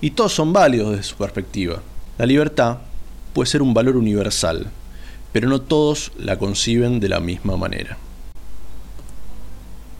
[0.00, 1.80] y todos son válidos desde su perspectiva.
[2.18, 2.78] La libertad
[3.32, 4.66] puede ser un valor universal,
[5.32, 7.96] pero no todos la conciben de la misma manera.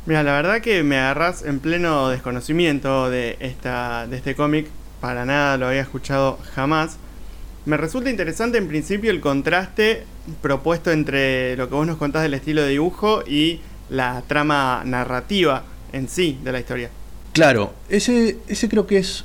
[0.04, 4.66] Mira, la verdad que me agarras en pleno desconocimiento de, esta, de este cómic,
[5.02, 6.96] para nada lo había escuchado jamás.
[7.66, 10.04] Me resulta interesante en principio el contraste
[10.40, 13.60] propuesto entre lo que vos nos contás del estilo de dibujo y
[13.90, 16.90] la trama narrativa en sí de la historia.
[17.32, 19.24] Claro, ese, ese creo que es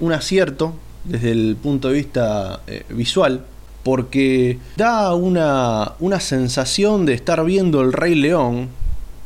[0.00, 3.44] un acierto desde el punto de vista eh, visual,
[3.82, 8.70] porque da una, una sensación de estar viendo el Rey León,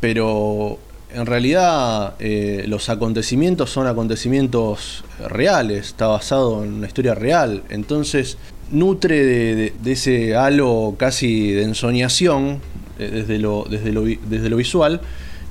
[0.00, 0.80] pero
[1.14, 8.38] en realidad eh, los acontecimientos son acontecimientos reales, está basado en una historia real, entonces
[8.70, 12.60] nutre de, ese halo casi de ensoñación
[12.98, 15.00] eh, desde, lo, desde, lo, desde lo visual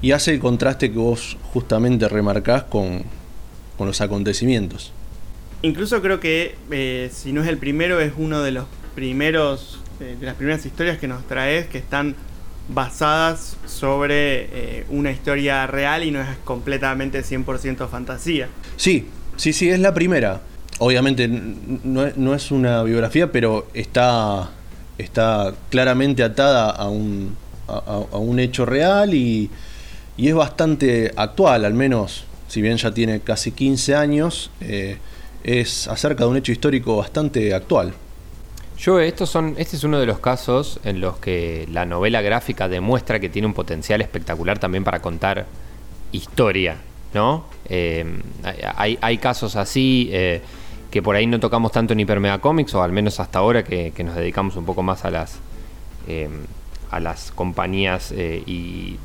[0.01, 3.03] y hace el contraste que vos justamente remarcás con,
[3.79, 4.93] los acontecimientos.
[5.63, 10.15] Incluso creo que eh, si no es el primero, es uno de los primeros, de
[10.23, 12.15] las primeras historias que nos traes que están
[12.67, 18.47] basadas sobre eh, una historia real y no es completamente 100% fantasía.
[18.77, 20.41] Sí, sí, sí, es la primera.
[20.79, 24.49] Obviamente no, es una biografía, pero está,
[24.97, 27.35] está claramente atada a un,
[27.67, 29.51] a un hecho real y,
[30.17, 34.97] y es bastante actual, al menos si bien ya tiene casi 15 años, eh,
[35.41, 37.93] es acerca de un hecho histórico bastante actual.
[38.81, 42.67] Yo, estos son, este es uno de los casos en los que la novela gráfica
[42.67, 45.45] demuestra que tiene un potencial espectacular también para contar
[46.11, 46.77] historia,
[47.13, 47.45] ¿no?
[47.69, 48.03] Eh,
[48.75, 50.41] hay, casos así eh,
[50.89, 53.93] que por ahí no tocamos tanto en Hipermega Comics, o al menos hasta ahora que,
[54.03, 55.37] nos dedicamos un poco más a las,
[56.89, 58.97] a las compañías y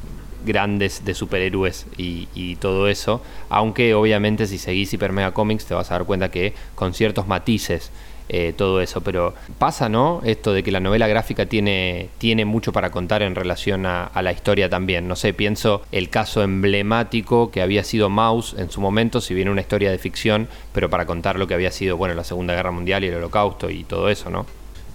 [0.47, 3.21] grandes de superhéroes y, todo eso.
[3.51, 7.27] Aunque obviamente si seguís Hyper Mega Comics te vas a dar cuenta que con ciertos
[7.27, 7.91] matices
[8.29, 9.01] eh, todo eso.
[9.01, 10.21] Pero pasa, ¿no?
[10.25, 14.33] Esto de que la novela gráfica tiene, tiene mucho para contar en relación a, la
[14.33, 15.07] historia también.
[15.07, 19.49] No sé, pienso el caso emblemático que había sido Mouse en su momento, si bien
[19.49, 22.71] una historia de ficción, pero para contar lo que había sido, bueno, la Segunda Guerra
[22.71, 24.47] Mundial y el Holocausto y todo eso, ¿no?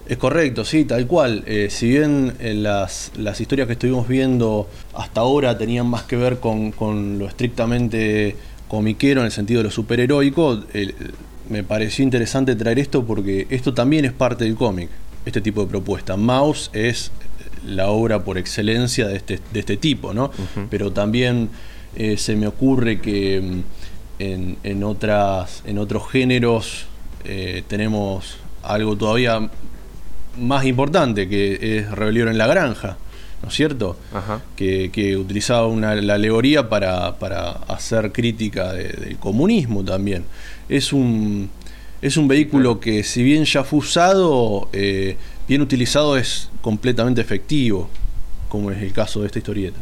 [0.07, 1.43] Es correcto, sí, tal cual.
[1.45, 6.39] Eh, si bien eh, las, historias que estuvimos viendo hasta ahora tenían más que ver
[6.39, 8.35] con, lo estrictamente
[8.67, 10.63] comiquero en el sentido de lo superheroico,
[11.51, 14.89] me pareció interesante traer esto porque esto también es parte del cómic,
[15.25, 16.15] este tipo de propuesta.
[16.17, 17.11] Mouse es
[17.65, 20.31] la obra por excelencia de este, de este tipo, ¿no?
[20.69, 21.49] Pero también
[21.95, 23.61] eh, se me ocurre que mm,
[24.19, 26.87] en, en, otras, en otros géneros
[27.67, 29.49] tenemos algo todavía
[30.39, 32.97] más importante, que es Rebelión en la Granja,
[33.43, 33.97] ¿no es cierto?
[34.13, 34.41] Ajá.
[34.55, 40.23] Que, que utilizaba una, la alegoría para, para hacer crítica de- del comunismo también.
[40.71, 41.49] Es un,
[42.01, 47.89] es un vehículo que si bien ya fue usado, eh, bien utilizado es completamente efectivo,
[48.47, 49.79] como es el caso de esta historieta.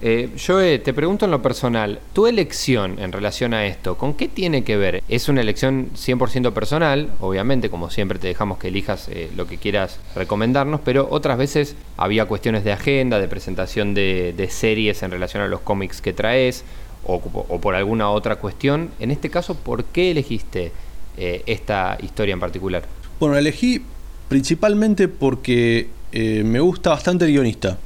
[0.00, 4.26] Eh, Joe, te pregunto en lo personal, tu elección en relación a esto, ¿con qué
[4.28, 5.02] tiene que ver?
[5.10, 7.10] ¿Es una elección 100% personal?
[7.20, 11.76] Obviamente, como siempre te dejamos que elijas eh, lo que quieras recomendarnos, pero otras veces
[11.98, 16.14] había cuestiones de agenda, de presentación de, de series en relación a los cómics que
[16.14, 16.64] traes,
[17.06, 18.90] o, por alguna otra cuestión.
[18.98, 20.72] En este caso, ¿por qué elegiste
[21.16, 22.84] eh, esta historia en particular?
[23.20, 23.82] Bueno, la elegí
[24.28, 27.78] principalmente porque eh, me gusta bastante el guionista.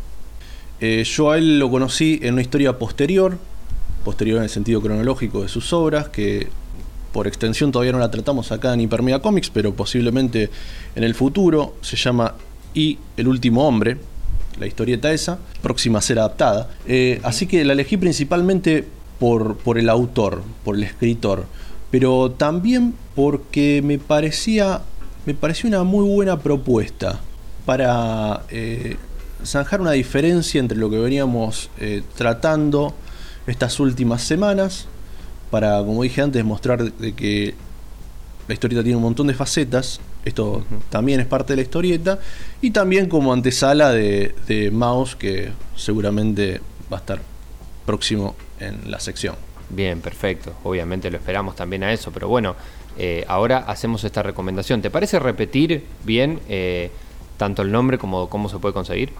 [0.80, 3.38] Eh, yo a él lo conocí en una historia posterior,
[4.04, 6.48] posterior en el sentido cronológico de sus obras, que
[7.12, 10.50] por extensión todavía no la tratamos acá en Hipermedia Comics, pero posiblemente
[10.94, 11.74] en el futuro.
[11.80, 12.34] Se llama
[12.74, 13.96] Y el último hombre,
[14.60, 16.70] la historieta esa, próxima a ser adaptada.
[17.24, 18.86] Así que la elegí principalmente
[19.18, 21.46] por, por el autor, por el escritor,
[21.90, 24.82] pero también porque me parecía,
[25.26, 27.20] me parecía una muy buena propuesta
[27.64, 28.96] para eh,
[29.44, 32.94] zanjar una diferencia entre lo que veníamos eh, tratando
[33.46, 34.86] estas últimas semanas,
[35.50, 37.54] para, como dije antes, mostrar de que
[38.46, 42.18] la historieta tiene un montón de facetas, esto también es parte de la historieta,
[42.60, 46.60] y también como antesala de, de Mouse, que seguramente
[46.92, 47.20] va a estar
[47.86, 49.34] próximo en la sección.
[49.70, 50.52] Bien, perfecto.
[50.64, 52.56] Obviamente lo esperamos también a eso, pero bueno,
[52.96, 54.80] eh, ahora hacemos esta recomendación.
[54.82, 56.90] ¿Te parece repetir bien eh,
[57.36, 59.10] tanto el nombre como cómo se puede conseguir?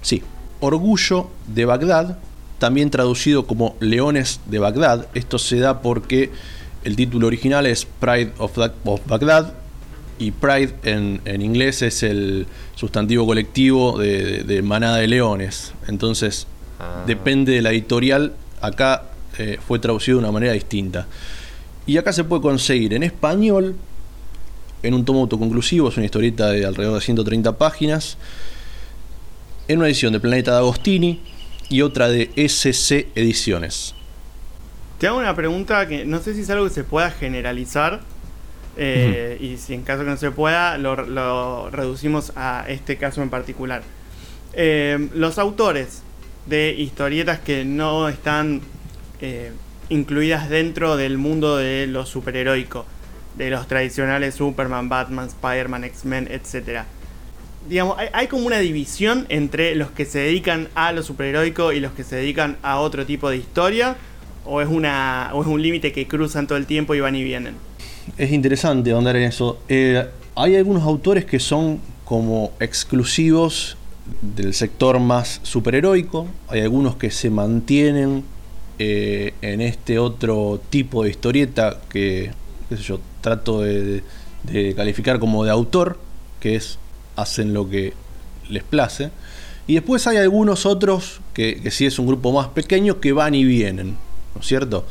[0.00, 0.22] Sí,
[0.60, 2.18] Orgullo de Bagdad,
[2.58, 5.08] también traducido como Leones de Bagdad.
[5.14, 6.30] Esto se da porque
[6.84, 9.54] el título original es Pride of, Ba- of Bagdad
[10.18, 15.72] y Pride en, en inglés es el sustantivo colectivo de manada de leones.
[15.88, 16.46] Entonces,
[16.82, 17.04] Ah.
[17.06, 19.04] depende de la editorial, acá
[19.38, 21.06] eh, fue traducido de una manera distinta.
[21.86, 23.76] Y acá se puede conseguir en español,
[24.82, 28.16] en un tomo autoconclusivo, es una historieta de alrededor de 130 páginas,
[29.68, 31.20] en una edición de Planeta de Agostini
[31.68, 33.94] y otra de SC Ediciones.
[34.98, 38.00] Te hago una pregunta que no sé si es algo que se pueda generalizar.
[38.76, 43.22] eh, Y si en caso que no se pueda, lo, lo reducimos a este caso
[43.22, 43.82] en particular.
[44.52, 46.02] Eh, los autores
[46.46, 48.60] de historietas que no están
[49.20, 49.52] eh,
[49.88, 52.86] incluidas dentro del mundo de lo superheroico,
[53.36, 56.82] de los tradicionales Superman, Batman, Spider-Man, X-Men, etc.
[57.68, 61.92] Digamos, hay, como una división entre los que se dedican a lo superheroico y los
[61.92, 63.96] que se dedican a otro tipo de historia,
[64.46, 67.22] o es, una, o es un límite que cruzan todo el tiempo y van y
[67.22, 67.54] vienen.
[68.16, 69.60] Es interesante ahondar en eso.
[69.68, 73.76] Eh, hay algunos autores que son como exclusivos
[74.20, 78.24] del sector más superheroico, hay algunos que se mantienen
[78.78, 82.32] eh, en este otro tipo de historieta que,
[82.70, 84.02] yo, trato de,
[84.44, 85.98] de calificar como de autor,
[86.40, 86.78] que es
[87.16, 87.92] hacen lo que
[88.48, 89.10] les place.
[89.66, 93.34] Y después hay algunos otros que, que sí es un grupo más pequeño que van
[93.34, 93.96] y vienen,
[94.34, 94.86] ¿no es cierto?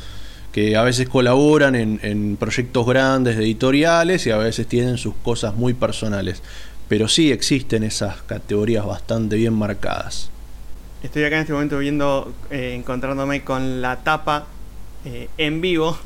[0.52, 5.14] Que a veces colaboran en, en proyectos grandes de editoriales y a veces tienen sus
[5.22, 6.42] cosas muy personales.
[6.90, 10.28] Pero sí existen esas categorías bastante bien marcadas.
[11.04, 14.48] Estoy acá en este momento viendo, eh, encontrándome con la tapa
[15.04, 15.96] eh, en vivo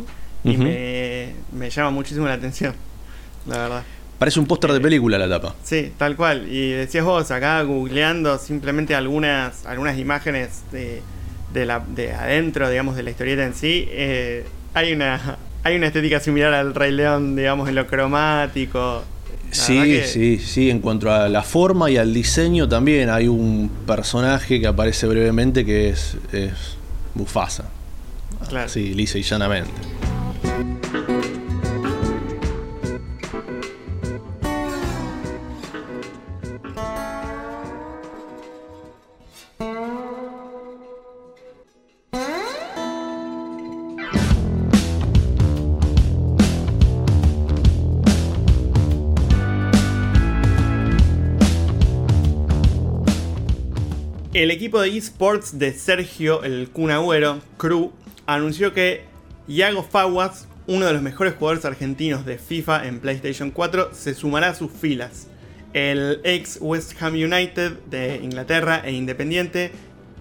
[0.45, 2.74] y me, me llama muchísimo la atención,
[3.47, 3.82] la verdad.
[4.18, 5.55] Parece un póster de película la tapa.
[5.64, 6.53] Sí, tal cual.
[6.53, 11.01] Y decías vos, acá googleando simplemente algunas, algunas imágenes de,
[11.55, 15.87] de, la, de adentro, digamos, de la historieta en sí, eh, hay, una, hay una
[15.87, 19.03] estética similar al Rey León, digamos, en lo cromático.
[19.55, 23.70] Sí, que- sí, sí, en cuanto a la forma y al diseño también hay un
[23.86, 26.52] personaje que aparece brevemente que es, es
[27.14, 27.64] Mufasa.
[28.48, 28.68] Claro.
[28.68, 29.70] Sí, lisa y llanamente.
[54.45, 57.92] El equipo de esports de Sergio el Kun Agüero, Crew,
[58.26, 59.05] anunció que
[59.49, 64.51] Iago Faguas, uno de los mejores jugadores argentinos de FIFA en PlayStation 4, se sumará
[64.51, 65.28] a sus filas.
[65.72, 69.70] El ex West Ham United de Inglaterra e Independiente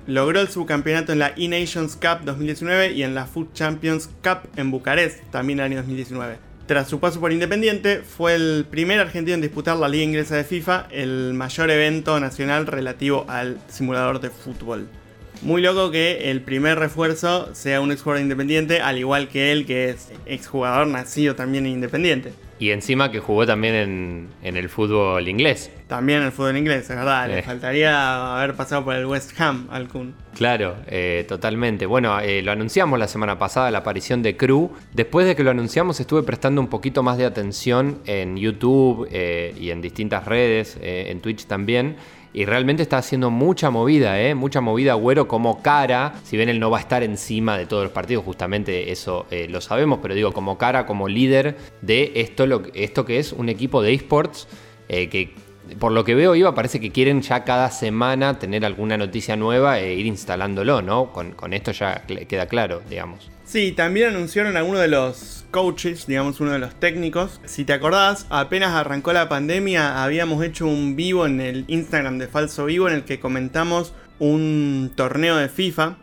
[0.07, 4.71] logró el subcampeonato en la E-Nations Cup 2019 y en la Food Champions Cup en
[4.71, 6.52] Bucarest, también el año 2019.
[6.73, 10.43] Tras su paso por Independiente, fue el primer argentino en disputar la Liga Inglesa de
[10.43, 14.87] FIFA, el mayor evento nacional relativo al simulador de fútbol.
[15.43, 19.91] Muy loco que el primer refuerzo sea un exjugador independiente, al igual que él, que
[19.91, 22.33] es exjugador nacido también en Independiente.
[22.63, 25.69] Y encima que jugó también en, en el fútbol inglés.
[25.87, 27.27] También en el fútbol inglés, es verdad.
[27.27, 27.43] Le Eh.
[27.43, 30.15] faltaría haber pasado por el West Ham al Kun.
[30.33, 31.85] Claro, eh, totalmente.
[31.85, 34.71] Bueno, eh, lo anunciamos la semana pasada, la aparición de Crew.
[34.93, 39.69] Después de que lo anunciamos, estuve prestando un poquito más de atención en YouTube y
[39.69, 41.97] en distintas redes, en Twitch también.
[42.33, 44.33] Y realmente está haciendo mucha movida, ¿eh?
[44.33, 46.15] Mucha movida, Agüero como cara.
[46.23, 49.47] Si bien él no va a estar encima de todos los partidos, justamente eso eh,
[49.47, 53.49] lo sabemos, pero digo, como cara, como líder de esto, lo, esto que es un
[53.49, 54.47] equipo de esports
[54.89, 55.35] eh, que
[55.79, 59.79] por lo que veo, Iba, parece que quieren ya cada semana tener alguna noticia nueva
[59.79, 61.11] e ir instalándolo, ¿no?
[61.13, 63.31] Con, con esto ya queda claro, digamos.
[63.45, 67.39] Sí, también anunciaron a uno de los coaches, digamos uno de los técnicos.
[67.45, 72.27] Si te acordás, apenas arrancó la pandemia, habíamos hecho un vivo en el Instagram de
[72.27, 75.97] Falso Vivo en el que comentamos un torneo de FIFA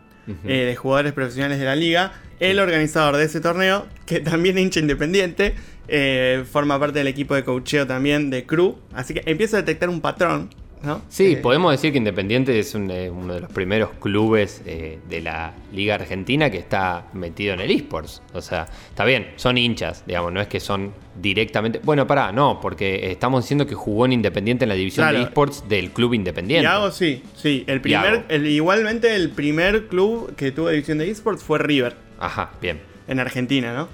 [0.44, 2.12] eh, de jugadores profesionales de la liga.
[2.38, 5.54] El organizador de ese torneo, que también es hincha independiente,
[5.88, 8.76] eh, forma parte del equipo de coacheo también de Crew.
[8.94, 10.50] Así que empieza a detectar un patrón,
[10.82, 11.02] ¿no?
[11.08, 14.98] Sí, Eh, podemos decir que Independiente es un, eh, uno de los primeros clubes eh,
[15.08, 18.22] de la Liga Argentina que está metido en el esports.
[18.32, 21.80] O sea, está bien, son hinchas, digamos, no es que son directamente.
[21.82, 25.68] Bueno, pará, no, porque estamos diciendo que jugó en Independiente en la división de esports
[25.68, 26.62] del club Independiente.
[26.64, 27.64] Iago sí, sí.
[27.66, 31.96] El primer, el- igualmente el primer club que tuvo división de esports fue River.
[32.18, 32.80] Ajá, bien.
[33.08, 33.88] en Argentina, ¿no?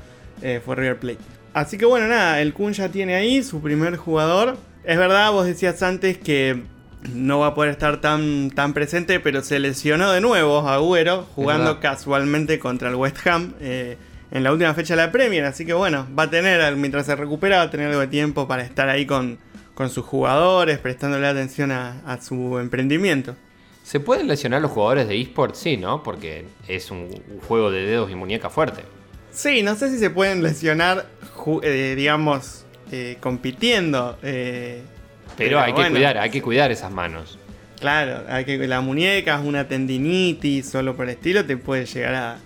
[0.64, 1.18] Fue River Plate.
[1.54, 4.58] Así que bueno, nada, el Kun ya tiene ahí su primer jugador.
[4.84, 6.62] Es verdad, vos decías antes que
[7.14, 11.80] no va a poder estar tan, tan presente, pero se lesionó de nuevo Agüero jugando
[11.80, 13.96] casualmente contra el West Ham eh,
[14.30, 15.44] en la última fecha de la Premier.
[15.44, 18.46] Así que bueno, va a tener, mientras se recupera, va a tener algo de tiempo
[18.48, 19.38] para estar ahí con,
[19.74, 23.34] con sus jugadores, prestándole atención a, a su emprendimiento.
[23.82, 25.58] ¿Se pueden lesionar los jugadores de esports?
[25.58, 26.02] Sí, ¿no?
[26.02, 27.08] Porque es un
[27.46, 28.82] juego de dedos y muñeca fuerte.
[29.30, 31.06] Sí, no sé si se pueden lesionar,
[31.62, 34.18] eh, digamos, eh, compitiendo.
[34.22, 34.82] eh,
[35.36, 37.38] Pero, hay que cuidar, hay que cuidar esas manos.
[37.80, 42.38] Claro, hay que la muñeca, una tendinitis, solo por el estilo, te puede llegar a,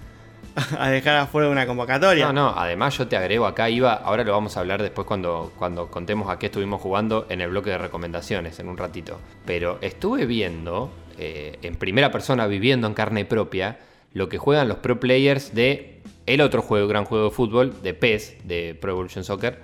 [0.78, 2.26] a dejar afuera de una convocatoria.
[2.26, 5.52] No, no, además yo te agrego acá, Iba, ahora lo vamos a hablar después cuando,
[5.56, 9.20] cuando contemos a qué estuvimos jugando en el bloque de recomendaciones, en un ratito.
[9.46, 13.78] Pero estuve viendo, eh, en primera persona, viviendo en carne propia,
[14.12, 17.94] lo que juegan los pro players de el otro juego, gran juego de fútbol, de
[17.94, 19.58] PES, de Pro Evolution Soccer.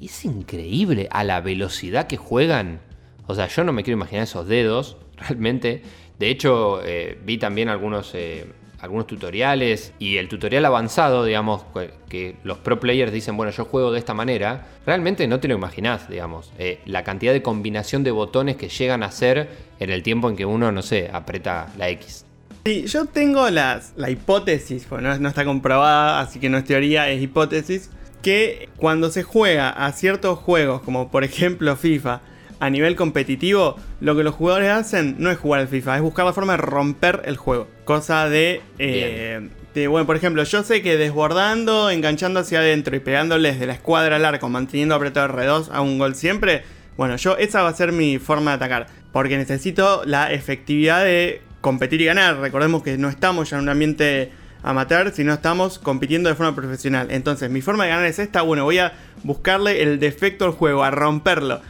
[0.00, 2.80] Es increíble a la velocidad que juegan.
[3.26, 5.82] O sea, yo no me quiero imaginar esos dedos, realmente.
[6.18, 8.46] De hecho, eh, vi también algunos, eh,
[8.80, 11.64] algunos tutoriales y el tutorial avanzado, digamos,
[12.08, 14.68] que, los pro players dicen, bueno, yo juego de esta manera.
[14.86, 16.52] Realmente no te lo imaginás, digamos.
[16.58, 19.48] eh, la cantidad de combinación de botones que llegan a ser
[19.80, 22.24] en el tiempo en que uno, no sé, aprieta la X.
[22.64, 26.64] Sí, yo tengo las, la hipótesis, pues no, no está comprobada, así que no es
[26.64, 27.90] teoría, es hipótesis,
[28.22, 32.20] que cuando se juega a ciertos juegos, como por ejemplo FIFA,
[32.60, 36.24] a nivel competitivo, lo que los jugadores hacen no es jugar al FIFA, es buscar
[36.24, 37.68] la forma de romper el juego.
[37.84, 43.00] Cosa de, eh, de, bueno, por ejemplo, yo sé que desbordando, enganchando hacia adentro y
[43.00, 46.62] pegándoles de la escuadra al arco, manteniendo apretado R2 a un gol siempre,
[46.96, 51.42] bueno, yo esa va a ser mi forma de atacar, porque necesito la efectividad de
[51.60, 52.38] competir y ganar.
[52.38, 54.32] Recordemos que no estamos ya en un ambiente
[54.62, 57.08] amateur, sino estamos compitiendo de forma profesional.
[57.10, 58.92] Entonces, mi forma de ganar es esta, bueno, voy a
[59.22, 61.60] buscarle el defecto al juego, a romperlo.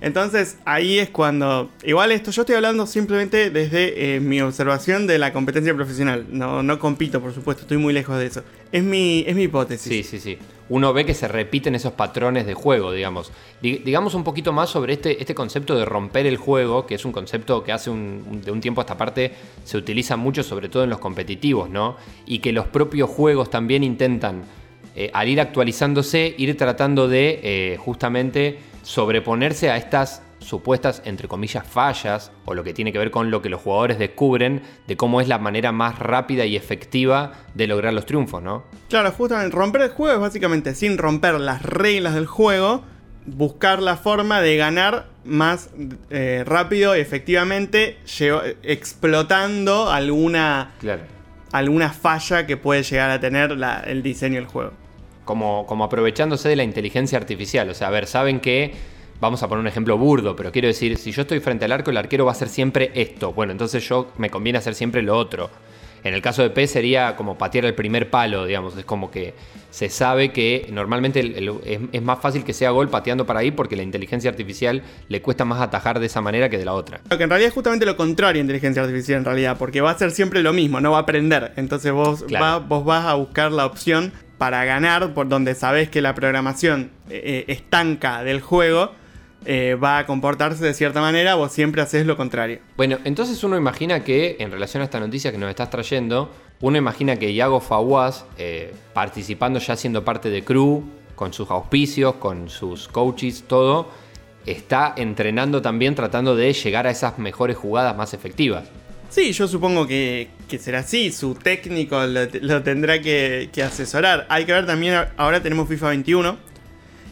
[0.00, 1.70] Entonces ahí es cuando.
[1.82, 6.26] Igual esto yo estoy hablando simplemente desde eh, mi observación de la competencia profesional.
[6.30, 8.44] No, no compito, por supuesto, estoy muy lejos de eso.
[8.70, 9.88] Es mi, es mi hipótesis.
[9.88, 10.38] Sí, sí, sí.
[10.70, 13.32] Uno ve que se repiten esos patrones de juego, digamos.
[13.62, 17.04] Di- digamos un poquito más sobre este, este concepto de romper el juego, que es
[17.04, 19.32] un concepto que hace un- de un tiempo a esta parte
[19.64, 21.96] se utiliza mucho, sobre todo en los competitivos, ¿no?
[22.26, 24.42] Y que los propios juegos también intentan,
[24.94, 31.66] eh, al ir actualizándose, ir tratando de eh, justamente sobreponerse a estas supuestas, entre comillas,
[31.66, 35.20] fallas, o lo que tiene que ver con lo que los jugadores descubren de cómo
[35.20, 38.64] es la manera más rápida y efectiva de lograr los triunfos, ¿no?
[38.88, 42.82] Claro, justamente romper el juego es básicamente sin romper las reglas del juego,
[43.26, 45.70] buscar la forma de ganar más
[46.10, 47.98] eh, rápido y efectivamente,
[48.62, 51.02] explotando alguna, Claro.
[51.52, 54.72] alguna falla que puede llegar a tener la- el diseño del juego.
[55.24, 57.68] como, como aprovechándose de la inteligencia artificial.
[57.68, 58.72] O sea, a ver, saben que,
[59.20, 61.90] vamos a poner un ejemplo burdo, pero quiero decir, si yo estoy frente al arco,
[61.90, 63.32] el arquero va a hacer siempre esto.
[63.32, 65.50] Bueno, entonces yo me conviene hacer siempre lo otro.
[66.04, 68.76] En el caso de P sería como patear el primer palo, digamos.
[68.76, 69.34] Es como que
[69.70, 71.20] se sabe que normalmente
[71.92, 75.44] es, más fácil que sea gol pateando para ahí porque la inteligencia artificial le cuesta
[75.44, 77.00] más atajar de esa manera que de la otra.
[77.10, 79.90] Lo que en realidad es justamente lo contrario a inteligencia artificial en realidad, porque va
[79.90, 81.52] a ser siempre lo mismo, no va a aprender.
[81.56, 82.24] Entonces vos,
[82.68, 87.44] vos vas a buscar la opción para ganar por donde sabes que la programación eh,
[87.48, 88.92] eh, estanca del juego
[89.44, 92.58] eh, va a comportarse de cierta manera, vos siempre haces lo contrario.
[92.76, 96.30] Bueno, entonces uno imagina que en relación a esta noticia que nos estás trayendo,
[96.60, 100.84] uno imagina que Iago Fawaz, eh, participando ya siendo parte de crew,
[101.14, 103.88] con sus auspicios, con sus coaches, todo,
[104.46, 108.64] está entrenando también tratando de llegar a esas mejores jugadas más efectivas.
[109.10, 110.28] Sí, yo supongo que,
[110.58, 114.26] será así, su técnico lo, tendrá que, que, asesorar.
[114.28, 116.36] Hay que ver también, ahora tenemos FIFA 21,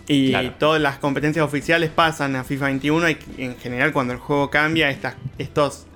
[0.08, 4.50] y todas las competencias oficiales pasan a FIFA 21 y en general cuando el juego
[4.50, 5.86] cambia, estas, estos,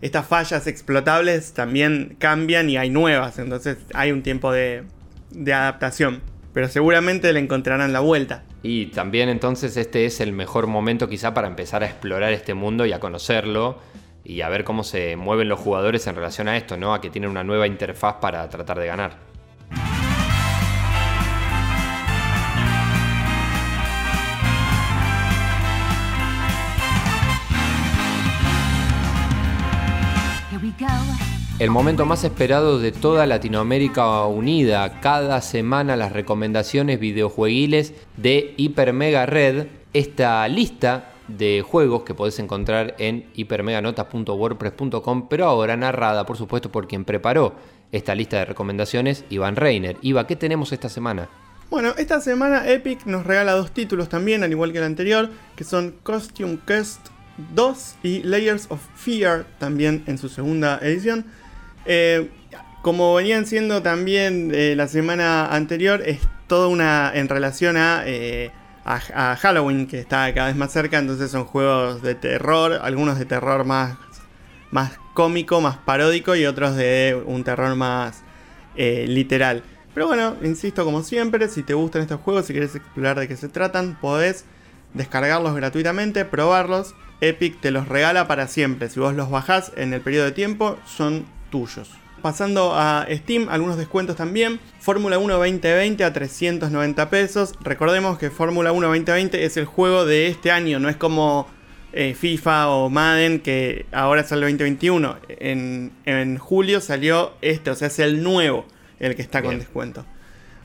[0.00, 3.38] estas fallas explotables también cambian y hay nuevas.
[3.38, 4.84] Entonces hay un tiempo de,
[5.30, 6.20] de adaptación.
[6.52, 8.44] Pero seguramente le encontrarán la vuelta.
[8.62, 12.84] Y también entonces este es el mejor momento quizá para empezar a explorar este mundo
[12.84, 13.78] y a conocerlo
[14.22, 16.94] y a ver cómo se mueven los jugadores en relación a esto, ¿no?
[16.94, 19.31] A que tienen una nueva interfaz para tratar de ganar.
[31.62, 34.98] El momento más esperado de toda Latinoamérica Unida.
[35.00, 39.68] Cada semana las recomendaciones videojueguiles de Hiper Mega Red.
[39.92, 46.88] Esta lista de juegos que podés encontrar en hipermeganotas.wordpress.com, pero ahora narrada, por supuesto, por
[46.88, 47.54] quien preparó
[47.92, 49.98] esta lista de recomendaciones, Iván Reiner.
[50.02, 51.28] Iva, ¿qué tenemos esta semana?
[51.70, 55.62] Bueno, esta semana Epic nos regala dos títulos también, al igual que el anterior, que
[55.62, 57.06] son Costume Quest
[57.54, 61.24] 2 y Layers of Fear, también en su segunda edición.
[61.84, 62.30] Eh,
[62.82, 68.50] como venían siendo también eh, la semana anterior, es toda una en relación eh,
[68.84, 73.24] a, Halloween, que está cada vez más cerca, entonces son juegos de terror, algunos de
[73.24, 73.96] terror más,
[74.70, 78.22] más cómico, más paródico y otros de un terror más
[78.74, 79.62] literal.
[79.94, 83.36] Pero bueno, insisto como siempre, si te gustan estos juegos, si quieres explorar de qué
[83.36, 84.46] se tratan, podés
[84.94, 86.94] descargarlos gratuitamente, probarlos.
[87.20, 88.88] Epic te los regala para siempre.
[88.88, 91.88] Si vos los bajás en el periodo de tiempo, son tuyos.
[92.22, 94.58] Pasando a Steam, algunos descuentos también.
[94.80, 97.54] Fórmula 1 2020 a 390 pesos.
[97.60, 101.46] Recordemos que Fórmula 1 2020 es el juego de este año, no es como
[101.92, 105.16] eh, FIFA o Madden que ahora sale el 2021.
[105.28, 108.66] En, julio salió este, o sea, es el nuevo,
[108.98, 110.06] el que está con descuento.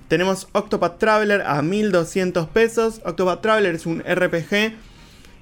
[0.07, 3.01] Tenemos Octopath Traveler a 1200 pesos.
[3.03, 4.73] Octopath Traveler es un RPG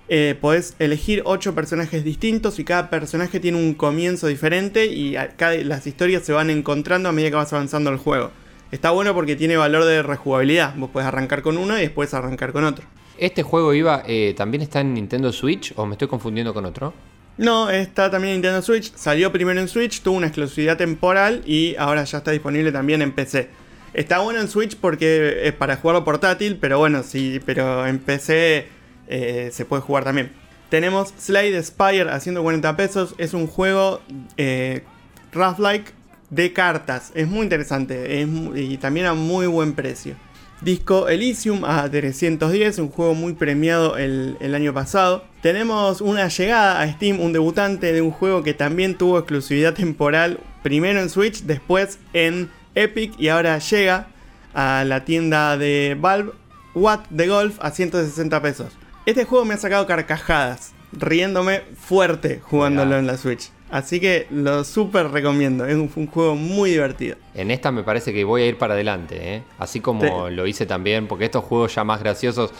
[0.07, 5.15] eh, podés elegir 8 personajes distintos y cada personaje tiene un comienzo diferente y
[5.63, 8.31] las historias se van encontrando a medida que vas avanzando el juego.
[8.71, 10.75] Está bueno porque tiene valor de rejugabilidad.
[10.75, 12.85] Vos podés arrancar con uno y después arrancar con otro.
[13.17, 16.93] ¿Este juego iba eh, también está en Nintendo Switch o me estoy confundiendo con otro?
[17.37, 18.93] No, está también en Nintendo Switch.
[18.95, 23.11] Salió primero en Switch, tuvo una exclusividad temporal y ahora ya está disponible también en
[23.11, 23.49] PC.
[23.93, 28.67] Está bueno en Switch porque es para jugarlo portátil, pero bueno, sí, pero en PC
[29.07, 30.31] eh, se puede jugar también.
[30.69, 33.15] Tenemos Slade Spire a 140 pesos.
[33.17, 34.01] Es un juego
[34.37, 34.83] eh,
[35.31, 35.91] rough-like
[36.29, 37.11] de cartas.
[37.15, 38.25] Es muy interesante
[38.55, 40.15] y también a muy buen precio.
[40.61, 45.25] Disco Elysium a 310, un juego muy premiado el, el, año pasado.
[45.41, 50.39] Tenemos una llegada a Steam, un debutante de un juego que también tuvo exclusividad temporal,
[50.63, 54.07] primero en Switch, después en Epic y ahora llega
[54.53, 56.31] a la tienda de Valve,
[56.73, 58.71] What the Golf a 160 pesos.
[59.05, 63.51] Este juego me ha sacado carcajadas, riéndome fuerte jugándolo en la Switch.
[63.69, 67.15] Así que lo súper recomiendo, es un, juego muy divertido.
[67.35, 69.43] En esta me parece que voy a ir para adelante, ¿eh?
[69.59, 72.51] así como lo hice también, porque estos juegos ya más graciosos,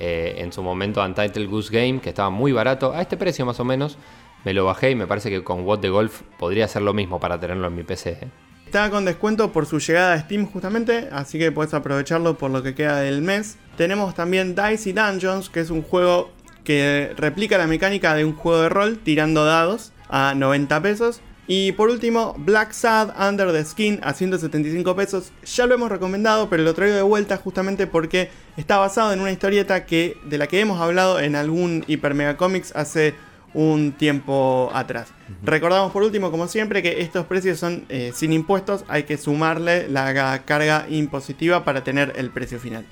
[0.00, 3.60] eh, en su momento Untitled Goose Game, que estaba muy barato, a este precio más
[3.60, 3.96] o menos,
[4.44, 7.20] me lo bajé y me parece que con What the Golf podría hacer lo mismo
[7.20, 8.10] para tenerlo en mi PC.
[8.10, 8.28] ¿eh?
[8.66, 12.62] Está con descuento por su llegada a Steam justamente, así que puedes aprovecharlo por lo
[12.62, 13.56] que queda del mes.
[13.76, 16.32] Tenemos también Dicey Dungeons, que es un juego
[16.64, 21.20] que replica la mecánica de un juego de rol tirando dados a 90 pesos.
[21.46, 25.30] Y por último, Black Sad Under the Skin a 175 pesos.
[25.44, 29.30] Ya lo hemos recomendado, pero lo traigo de vuelta justamente porque está basado en una
[29.30, 33.14] historieta que, de la que hemos hablado en algún Hyper Mega Comics hace
[33.54, 35.08] un tiempo atrás.
[35.42, 39.88] Recordamos por último, como siempre, que estos precios son eh, sin impuestos, hay que sumarle
[39.88, 42.84] la carga impositiva para tener el precio final.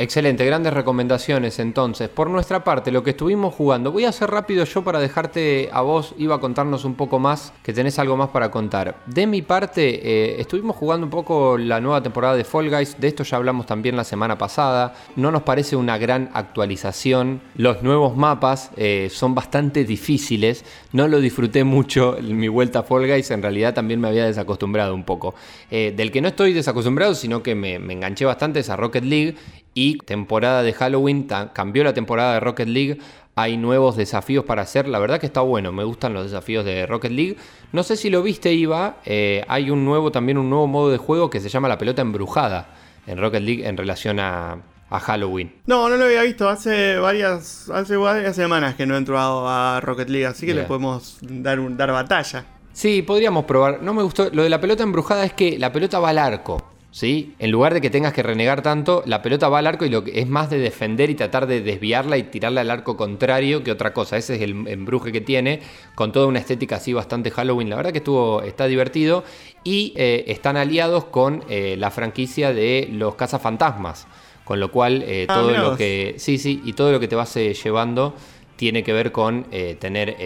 [0.00, 2.08] Excelente, grandes recomendaciones entonces.
[2.08, 5.80] Por nuestra parte, lo que estuvimos jugando, voy a hacer rápido yo para dejarte a
[5.80, 9.02] vos, iba a contarnos un poco más, que tenés algo más para contar.
[9.06, 13.08] De mi parte, eh, estuvimos jugando un poco la nueva temporada de Fall Guys, de
[13.08, 18.16] esto ya hablamos también la semana pasada, no nos parece una gran actualización, los nuevos
[18.16, 23.42] mapas eh, son bastante difíciles, no lo disfruté mucho mi vuelta a Fall Guys, en
[23.42, 25.34] realidad también me había desacostumbrado un poco.
[25.72, 29.02] Eh, del que no estoy desacostumbrado, sino que me, me enganché bastante es a Rocket
[29.02, 29.34] League
[29.74, 32.98] y temporada de Halloween, cambió la temporada de Rocket League,
[33.38, 36.86] hay nuevos desafíos para hacer, la verdad que está bueno, me gustan los desafíos de
[36.86, 37.36] Rocket League.
[37.72, 40.98] No sé si lo viste, Iva, eh, hay un nuevo, también un nuevo modo de
[40.98, 42.74] juego que se llama la pelota embrujada
[43.06, 44.58] en Rocket League en relación a,
[44.90, 45.52] Halloween.
[45.66, 46.48] No, no lo había visto.
[46.48, 50.62] Hace varias, hace varias semanas que no he entrado a Rocket League, así que le
[50.62, 52.46] podemos dar, un, dar batalla.
[52.72, 53.82] Sí, podríamos probar.
[53.82, 54.30] No me gustó.
[54.32, 56.77] Lo de la pelota embrujada es que la pelota va al arco.
[56.90, 57.34] ¿Sí?
[57.38, 60.04] En lugar de que tengas que renegar tanto, la pelota va al arco y lo
[60.04, 63.72] que es más de defender y tratar de desviarla y tirarla al arco contrario que
[63.72, 64.16] otra cosa.
[64.16, 65.60] Ese es el embruje que tiene,
[65.94, 67.70] con toda una estética así bastante Halloween.
[67.70, 69.24] La verdad que estuvo, está divertido.
[69.64, 74.06] Y eh, están aliados con eh, la franquicia de los cazafantasmas.
[74.44, 76.14] Con lo cual, eh, ah, todo lo que.
[76.16, 78.14] Sí, sí, y todo lo que te vas llevando
[78.56, 79.44] tiene que ver con
[79.78, 80.16] tener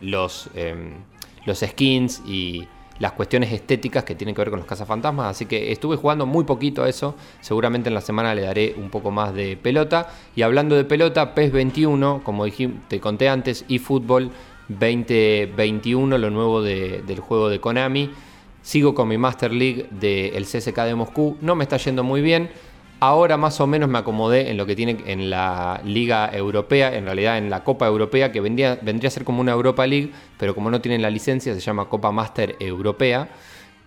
[0.00, 0.92] los, em,
[1.46, 2.68] los skins y
[2.98, 5.26] las cuestiones estéticas que tienen que ver con los cazafantasmas.
[5.26, 7.14] Así que estuve jugando muy poquito a eso.
[7.40, 10.08] Seguramente en la semana le daré un poco más de pelota.
[10.34, 12.46] Y hablando de pelota, PES 21, como
[12.88, 14.30] te conté antes, y Fútbol
[14.68, 18.10] 2021, lo nuevo del juego de Konami.
[18.62, 21.36] Sigo con mi Master League del CSK de Moscú.
[21.40, 22.50] No me está yendo muy bien.
[22.98, 27.04] Ahora más o menos me acomodé en lo que tiene en la Liga Europea, en
[27.04, 30.54] realidad en la Copa Europea, que vendría, vendría a ser como una Europa League, pero
[30.54, 33.28] como no tienen la licencia se llama Copa Master Europea.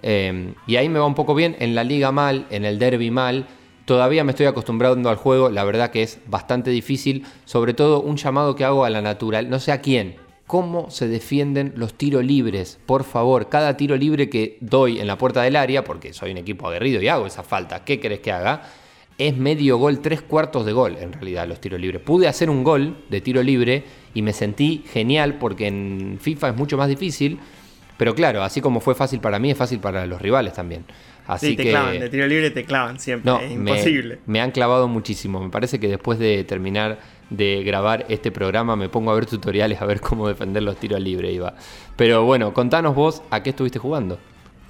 [0.03, 3.09] Em, y ahí me va un poco bien, en la Liga mal, en el Derby
[3.09, 3.47] mal.
[3.85, 8.17] Todavía me estoy acostumbrando al juego, la verdad que es bastante difícil, sobre todo un
[8.17, 12.23] llamado que hago a la natural, no sé a quién, cómo se defienden los tiros
[12.23, 12.79] libres.
[12.85, 16.37] Por favor, cada tiro libre que doy en la puerta del área, porque soy un
[16.37, 18.61] equipo aguerrido y hago esa falta, ¿qué querés que haga?
[19.19, 22.01] Es medio gol, tres cuartos de gol en realidad los tiros libres.
[22.01, 26.55] Pude hacer un gol de tiro libre y me sentí genial porque en FIFA es
[26.55, 27.37] mucho más difícil.
[27.97, 30.85] Pero claro, así como fue fácil para mí, es fácil para los rivales también.
[31.27, 34.19] Así sí, te clavan, de tiro libre te clavan siempre, es imposible.
[34.25, 35.41] Me, han clavado muchísimo.
[35.41, 36.99] Me parece que después de terminar
[37.29, 41.01] de grabar este programa me pongo a ver tutoriales a ver cómo defender los tiros
[41.01, 41.55] libres, Iba.
[41.97, 44.17] Pero bueno, contanos vos a qué estuviste jugando.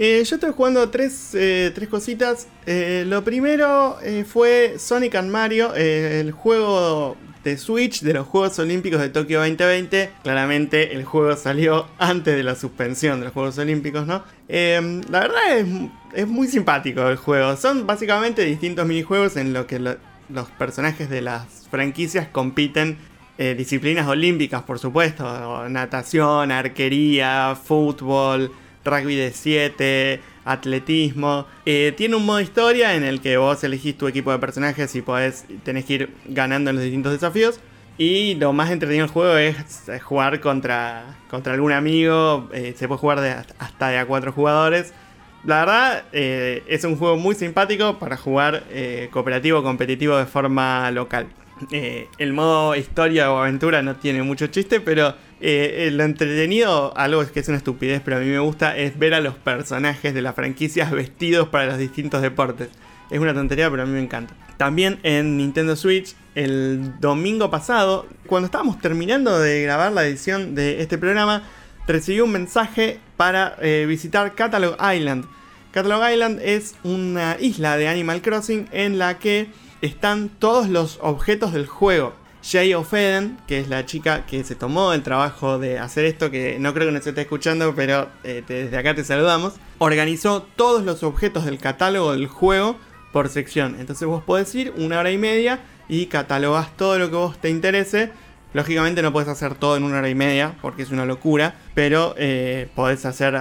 [0.01, 2.47] Eh, yo estoy jugando tres, eh, cositas.
[2.65, 9.01] Eh, lo primero fue Sonic and Mario, el juego de Switch de los Juegos Olímpicos
[9.01, 10.09] de Tokio 2020.
[10.23, 14.23] Claramente el juego salió antes de la suspensión de los Juegos Olímpicos, ¿no?
[14.47, 15.67] la verdad es,
[16.13, 17.57] es, muy simpático el juego.
[17.57, 22.97] Son básicamente distintos minijuegos en los que los personajes de las franquicias compiten
[23.37, 25.67] disciplinas olímpicas, por supuesto.
[25.67, 28.51] Natación, arquería, fútbol
[28.85, 31.45] rugby de 7, atletismo.
[31.65, 35.01] Eh, tiene un modo historia en el que vos elegís tu equipo de personajes y
[35.01, 37.59] podés, tenés que ir ganando en los distintos desafíos.
[37.97, 39.55] Y lo más entretenido del juego es
[40.03, 42.49] jugar contra, contra algún amigo.
[42.53, 44.93] Eh, se puede jugar de hasta de a 4 jugadores.
[45.43, 48.63] La verdad, eh, es un juego muy simpático para jugar
[49.11, 51.27] cooperativo competitivo de forma local.
[51.71, 57.39] El modo historia o aventura no tiene mucho chiste, pero eh, lo entretenido, algo que
[57.39, 60.35] es una estupidez, pero a mí me gusta, es ver a los personajes de las
[60.35, 62.69] franquicias vestidos para los distintos deportes.
[63.09, 64.35] Es una tontería, pero a mí me encanta.
[64.57, 70.81] También en Nintendo Switch, el domingo pasado, cuando estábamos terminando de grabar la edición de
[70.81, 71.43] este programa,
[71.87, 75.25] recibí un mensaje para eh, visitar Catalog Island.
[75.71, 79.47] Catalog Island es una isla de Animal Crossing en la que
[79.81, 82.13] están todos los objetos del juego.
[82.41, 86.57] Jay O'Feden, que es la chica que se tomó el trabajo de hacer esto, que
[86.59, 91.03] no creo que nos esté escuchando, pero eh, desde acá te saludamos, organizó todos los
[91.03, 92.77] objetos del catálogo del juego
[93.11, 93.75] por sección.
[93.79, 95.59] Entonces vos podés ir una hora y media
[95.89, 98.11] y catalogás todo lo que vos te interese.
[98.53, 102.15] Lógicamente no puedes hacer todo en una hora y media porque es una locura, pero
[102.17, 103.37] eh, podés hacer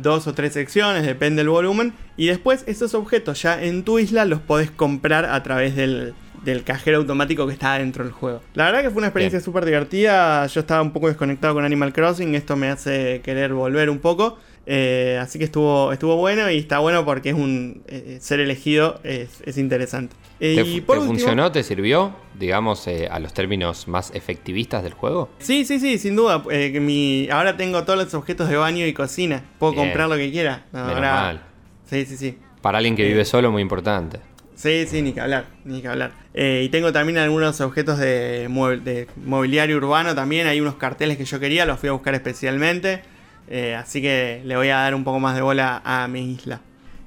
[0.00, 1.92] dos o tres secciones, depende del volumen.
[2.16, 6.14] Y después esos objetos ya en tu isla los podés comprar a través del,
[6.44, 8.40] del cajero automático que está dentro del juego.
[8.54, 10.46] La verdad que fue una experiencia súper divertida.
[10.46, 12.34] Yo estaba un poco desconectado con Animal Crossing.
[12.34, 14.38] Esto me hace querer volver un poco.
[14.66, 19.00] Eh, así que estuvo, estuvo bueno y está bueno porque es un eh, ser elegido
[19.04, 20.16] es, interesante.
[20.38, 21.52] ¿Te, y funcionó?
[21.52, 25.30] ¿Te sirvió, digamos, eh, a los términos más efectivistas del juego?
[25.38, 26.42] Sí, sí, sí, sin duda.
[26.80, 29.44] mi, ahora tengo todos los objetos de baño y cocina.
[29.58, 30.64] Puedo comprar lo que quiera.
[30.72, 31.54] No,
[31.86, 32.38] Sí, sí, sí.
[32.62, 34.20] Para alguien que vive solo, muy importante.
[34.54, 36.12] Sí, sí, ni que hablar, ni que hablar.
[36.32, 38.48] Eh, y tengo también algunos objetos de,
[38.82, 40.46] de, mobiliario urbano también.
[40.46, 43.02] Hay unos carteles que yo quería, los fui a buscar especialmente.
[43.48, 46.60] Eh, así que le voy a dar un poco más de bola a mi isla.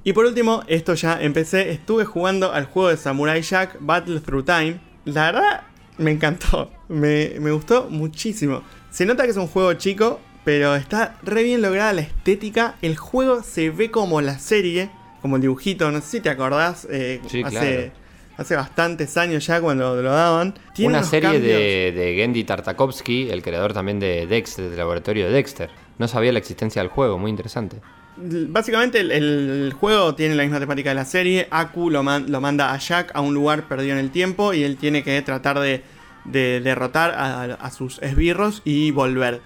[0.03, 4.45] Y por último, esto ya empecé, estuve jugando al juego de Samurai Jack Battle Through
[4.45, 4.79] Time.
[5.05, 5.61] La verdad,
[5.97, 8.61] me encantó, me, me gustó muchísimo.
[8.89, 12.75] Se nota que es un juego chico, pero está re bien lograda la estética.
[12.81, 14.89] El juego se ve como la serie,
[15.21, 16.87] como el dibujito, no sé si te acordás.
[16.89, 17.91] Eh, hace,
[18.37, 20.53] hace bastantes años ya cuando lo daban.
[20.79, 25.69] Una serie de, de, Gendy Tartakovsky, el creador también de Dexter, del laboratorio de Dexter.
[25.97, 27.81] No sabía la existencia del juego, muy interesante.
[28.17, 31.47] Básicamente el, juego tiene la misma temática de la serie.
[31.51, 35.03] Aku lo, manda a Jack a un lugar perdido en el tiempo y él tiene
[35.03, 35.83] que tratar de,
[36.25, 39.41] derrotar a, sus esbirros y volver.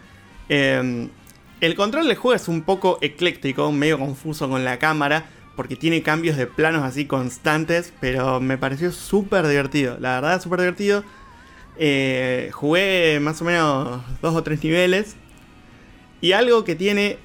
[0.47, 1.09] Em,
[1.59, 5.25] el control del juego es un poco ecléctico, medio confuso con la cámara,
[5.55, 9.97] porque tiene cambios de planos así constantes, pero me pareció súper divertido.
[9.99, 11.03] La verdad, súper divertido.
[11.77, 15.17] Eh, jugué más o menos dos o tres niveles.
[16.21, 17.17] Y algo que tiene